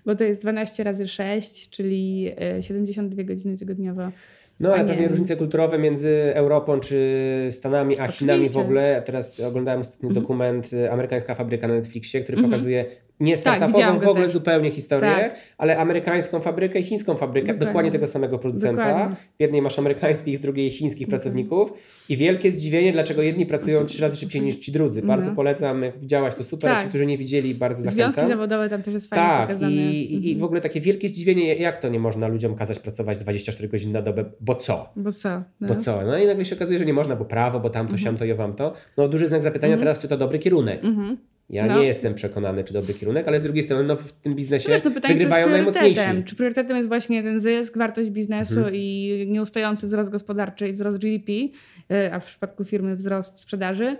bo 0.06 0.15
to 0.15 0.23
jest 0.23 0.41
12 0.41 0.84
razy 0.84 1.08
6, 1.08 1.69
czyli 1.69 2.32
72 2.62 3.21
e, 3.21 3.26
godziny 3.26 3.58
tygodniowo. 3.58 4.12
No, 4.60 4.73
ale 4.73 4.86
pewnie 4.86 5.08
różnice 5.08 5.36
kulturowe 5.36 5.80
między 5.80 6.32
Europą 6.36 6.80
czy 6.80 7.49
Stanami, 7.52 7.99
a 7.99 8.04
Oczywiście. 8.04 8.19
Chinami 8.19 8.49
w 8.49 8.58
ogóle. 8.58 9.04
Teraz 9.06 9.39
oglądałem 9.39 9.82
ostatni 9.82 10.10
mm 10.10 10.17
-hmm. 10.17 10.21
dokument 10.21 10.69
e, 10.73 10.91
Amerykańska 10.91 11.36
Fabryka 11.36 11.67
na 11.67 11.73
Netflixie, 11.73 12.21
który 12.21 12.38
mm 12.38 12.49
-hmm. 12.49 12.54
pokazuje 12.54 12.86
nie 13.19 13.38
startupową 13.38 13.80
tak, 13.80 13.99
w 13.99 14.08
ogóle 14.08 14.23
też. 14.23 14.34
zupełnie 14.34 14.71
historię, 14.71 15.15
tak. 15.15 15.36
ale 15.58 15.78
amerykańską 15.78 16.39
fabrykę 16.39 16.80
i 16.80 16.84
chińską 16.84 17.15
fabrykę, 17.15 17.47
dokładnie, 17.47 17.65
dokładnie 17.65 17.91
tego 17.91 18.08
samego 18.08 18.39
producenta. 18.39 18.88
Dokładnie. 18.88 19.15
W 19.15 19.41
jednej 19.41 19.62
masz 19.62 19.80
amerykańskich, 19.80 20.39
w 20.39 20.41
drugiej 20.41 20.71
chińskich 20.71 21.08
mhm. 21.08 21.21
pracowników 21.21 21.73
i 22.10 22.17
wielkie 22.17 22.52
zdziwienie, 22.52 22.91
dlaczego 22.93 23.21
jedni 23.21 23.45
pracują 23.45 23.86
trzy 23.86 24.02
razy 24.02 24.17
szybciej 24.17 24.41
niż 24.41 24.56
ci 24.56 24.71
drudzy. 24.71 25.02
Mhm. 25.02 25.19
Bardzo 25.19 25.36
polecam, 25.36 25.84
jak 25.84 25.99
widziałaś 25.99 26.36
to 26.36 26.43
super, 26.43 26.71
tak. 26.71 26.84
ci, 26.84 26.89
którzy 26.89 27.06
nie 27.06 27.17
widzieli, 27.17 27.56
bardzo 27.56 27.84
zachęcam. 27.84 28.12
Związki 28.12 28.32
zawodowe 28.32 28.69
tam 28.69 28.82
też 28.82 28.93
jest 28.93 29.10
fajnie 29.10 29.26
tak, 29.26 29.47
pokazane. 29.47 29.71
I, 29.71 30.15
mhm. 30.15 30.23
i 30.23 30.36
w 30.36 30.43
ogóle 30.43 30.62
takie 30.62 30.82
wielkie 30.82 31.10
zdziwienie, 31.10 31.56
jak 31.56 31.78
to 31.78 31.89
nie 31.89 31.99
można 31.99 32.28
ludziom 32.28 32.56
kazać 32.56 32.80
pracować 32.80 33.17
24 33.17 33.69
godziny 33.69 33.93
na 33.93 34.02
dobę, 34.02 34.26
bo 34.39 34.56
co? 34.56 34.89
Bo 34.95 35.12
co? 35.12 35.43
No. 35.62 35.67
Bo 35.67 35.76
co? 35.76 36.02
No 36.02 36.17
i 36.17 36.28
nagle 36.28 36.45
się 36.45 36.56
okazuje, 36.56 36.80
że 36.80 36.86
nie 36.86 36.93
można, 36.93 37.15
bo 37.15 37.26
prawo, 37.26 37.60
bo 37.60 37.69
tamto, 37.69 37.93
mhm. 37.93 37.99
siamto 37.99 38.26
i 38.26 38.32
owamto. 38.32 38.73
No 38.97 39.08
duży 39.08 39.28
znak 39.28 39.43
zapytania 39.43 39.78
teraz, 39.78 39.99
czy 39.99 40.08
to 40.08 40.17
dobry 40.17 40.39
kierunek. 40.39 40.84
Mhm. 40.84 41.17
Ja 41.49 41.65
no. 41.65 41.79
nie 41.79 41.86
jestem 41.86 42.13
przekonany, 42.13 42.63
czy 42.63 42.73
dobry 42.73 42.93
kierunek, 42.93 43.27
ale 43.27 43.39
z 43.39 43.43
drugiej 43.43 43.63
strony 43.63 43.84
no, 43.84 43.95
w 43.95 44.12
tym 44.12 44.34
biznesie 44.34 44.69
no 44.69 44.73
wiesz, 44.73 44.82
to 44.82 44.91
pytanie, 44.91 45.13
wygrywają 45.13 45.49
najmocniejsi. 45.49 46.01
Czy 46.25 46.36
priorytetem 46.36 46.77
jest 46.77 46.89
właśnie 46.89 47.23
ten 47.23 47.39
zysk, 47.39 47.77
wartość 47.77 48.10
biznesu 48.10 48.58
mhm. 48.58 48.75
i 48.75 49.25
nieustający 49.29 49.86
wzrost 49.86 50.10
gospodarczy 50.10 50.67
i 50.67 50.73
wzrost 50.73 50.97
GDP, 50.97 51.32
y, 51.32 52.13
a 52.13 52.19
w 52.19 52.25
przypadku 52.25 52.63
firmy 52.63 52.95
wzrost 52.95 53.39
sprzedaży? 53.39 53.97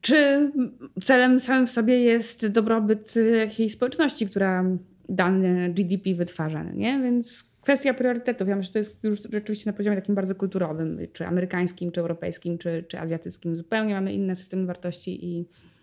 Czy 0.00 0.50
celem 1.02 1.40
samym 1.40 1.66
w 1.66 1.70
sobie 1.70 1.98
jest 1.98 2.48
dobrobyt 2.48 3.14
jakiejś 3.38 3.72
społeczności, 3.72 4.26
która 4.26 4.64
dany 5.08 5.72
GDP 5.74 6.14
wytwarza? 6.14 6.62
Nie? 6.62 7.00
Więc 7.02 7.44
kwestia 7.62 7.94
priorytetów. 7.94 8.48
Ja 8.48 8.56
myślę, 8.56 8.66
że 8.66 8.72
to 8.72 8.78
jest 8.78 9.04
już 9.04 9.22
rzeczywiście 9.32 9.70
na 9.70 9.76
poziomie 9.76 9.96
takim 9.96 10.14
bardzo 10.14 10.34
kulturowym, 10.34 10.98
czy 11.12 11.26
amerykańskim, 11.26 11.92
czy 11.92 12.00
europejskim, 12.00 12.58
czy, 12.58 12.84
czy 12.88 13.00
azjatyckim. 13.00 13.56
Zupełnie 13.56 13.94
mamy 13.94 14.12
inne 14.12 14.36
systemy 14.36 14.66
wartości 14.66 15.26
i 15.26 15.46
E, 15.46 15.73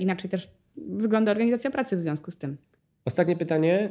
inaczej 0.00 0.30
też 0.30 0.50
wygląda 0.76 1.30
organizacja 1.30 1.70
pracy 1.70 1.96
w 1.96 2.00
związku 2.00 2.30
z 2.30 2.36
tym. 2.36 2.56
Ostatnie 3.04 3.36
pytanie 3.36 3.90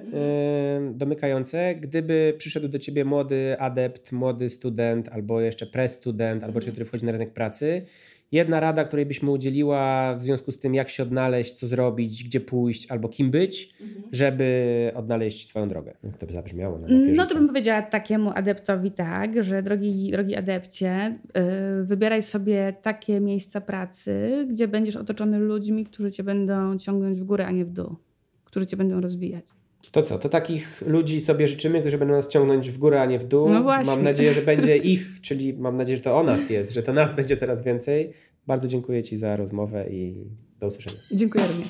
yy, 0.83 0.93
domykające. 0.93 1.75
Gdyby 1.75 2.33
przyszedł 2.37 2.67
do 2.67 2.79
ciebie 2.79 3.05
młody 3.05 3.55
adept, 3.59 4.11
młody 4.11 4.49
student, 4.49 5.09
albo 5.09 5.41
jeszcze 5.41 5.65
pre-student, 5.65 6.43
albo 6.43 6.59
czy 6.59 6.71
który 6.71 6.85
wchodzi 6.85 7.05
na 7.05 7.11
rynek 7.11 7.33
pracy 7.33 7.85
jedna 8.31 8.59
rada, 8.59 8.83
której 8.83 9.05
byśmy 9.05 9.31
udzieliła 9.31 10.15
w 10.15 10.21
związku 10.21 10.51
z 10.51 10.59
tym, 10.59 10.75
jak 10.75 10.89
się 10.89 11.03
odnaleźć, 11.03 11.53
co 11.53 11.67
zrobić, 11.67 12.23
gdzie 12.23 12.39
pójść 12.39 12.91
albo 12.91 13.09
kim 13.09 13.31
być, 13.31 13.73
mhm. 13.81 14.03
żeby 14.11 14.91
odnaleźć 14.95 15.49
swoją 15.49 15.69
drogę. 15.69 15.93
Jak 16.03 16.17
to 16.17 16.25
by 16.25 16.33
zabrzmiało? 16.33 16.79
Na 16.79 16.87
no 17.15 17.25
to 17.25 17.35
bym 17.35 17.47
powiedziała 17.47 17.81
takiemu 17.81 18.31
adeptowi 18.35 18.91
tak, 18.91 19.43
że 19.43 19.63
drogi, 19.63 20.11
drogi 20.11 20.35
adepcie, 20.35 21.13
yy, 21.35 21.83
wybieraj 21.83 22.23
sobie 22.23 22.73
takie 22.81 23.19
miejsca 23.19 23.61
pracy, 23.61 24.47
gdzie 24.49 24.67
będziesz 24.67 24.95
otoczony 24.95 25.39
ludźmi, 25.39 25.85
którzy 25.85 26.11
cię 26.11 26.23
będą 26.23 26.77
ciągnąć 26.77 27.19
w 27.19 27.23
górę, 27.23 27.45
a 27.45 27.51
nie 27.51 27.65
w 27.65 27.71
dół, 27.71 27.95
którzy 28.43 28.65
cię 28.65 28.77
będą 28.77 29.01
rozwijać. 29.01 29.45
To 29.91 30.03
co? 30.03 30.19
To 30.19 30.29
takich 30.29 30.83
ludzi 30.85 31.21
sobie 31.21 31.47
życzymy, 31.47 31.79
którzy 31.79 31.97
będą 31.97 32.13
nas 32.13 32.27
ciągnąć 32.27 32.69
w 32.69 32.77
górę, 32.77 33.01
a 33.01 33.05
nie 33.05 33.19
w 33.19 33.25
dół. 33.25 33.49
No 33.49 33.63
właśnie. 33.63 33.95
Mam 33.95 34.03
nadzieję, 34.03 34.33
że 34.33 34.41
będzie 34.41 34.77
ich, 34.77 35.21
czyli 35.21 35.53
mam 35.53 35.77
nadzieję, 35.77 35.97
że 35.97 36.03
to 36.03 36.19
o 36.19 36.23
nas 36.23 36.49
jest, 36.49 36.73
że 36.73 36.83
to 36.83 36.93
nas 36.93 37.15
będzie 37.15 37.37
coraz 37.37 37.63
więcej. 37.63 38.13
Bardzo 38.47 38.67
dziękuję 38.67 39.03
Ci 39.03 39.17
za 39.17 39.35
rozmowę 39.35 39.89
i 39.89 40.15
do 40.59 40.67
usłyszenia. 40.67 41.01
Dziękuję 41.11 41.43
również. 41.47 41.67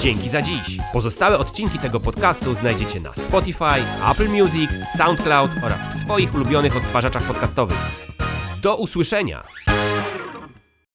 Dzięki 0.00 0.30
za 0.30 0.42
dziś. 0.42 0.78
Pozostałe 0.92 1.38
odcinki 1.38 1.78
tego 1.78 2.00
podcastu 2.00 2.54
znajdziecie 2.54 3.00
na 3.00 3.14
Spotify, 3.14 3.80
Apple 4.10 4.28
Music, 4.28 4.70
SoundCloud 4.96 5.50
oraz 5.64 5.78
w 5.96 6.00
swoich 6.00 6.34
ulubionych 6.34 6.76
odtwarzaczach 6.76 7.26
podcastowych. 7.26 7.76
Do 8.62 8.76
usłyszenia! 8.76 9.42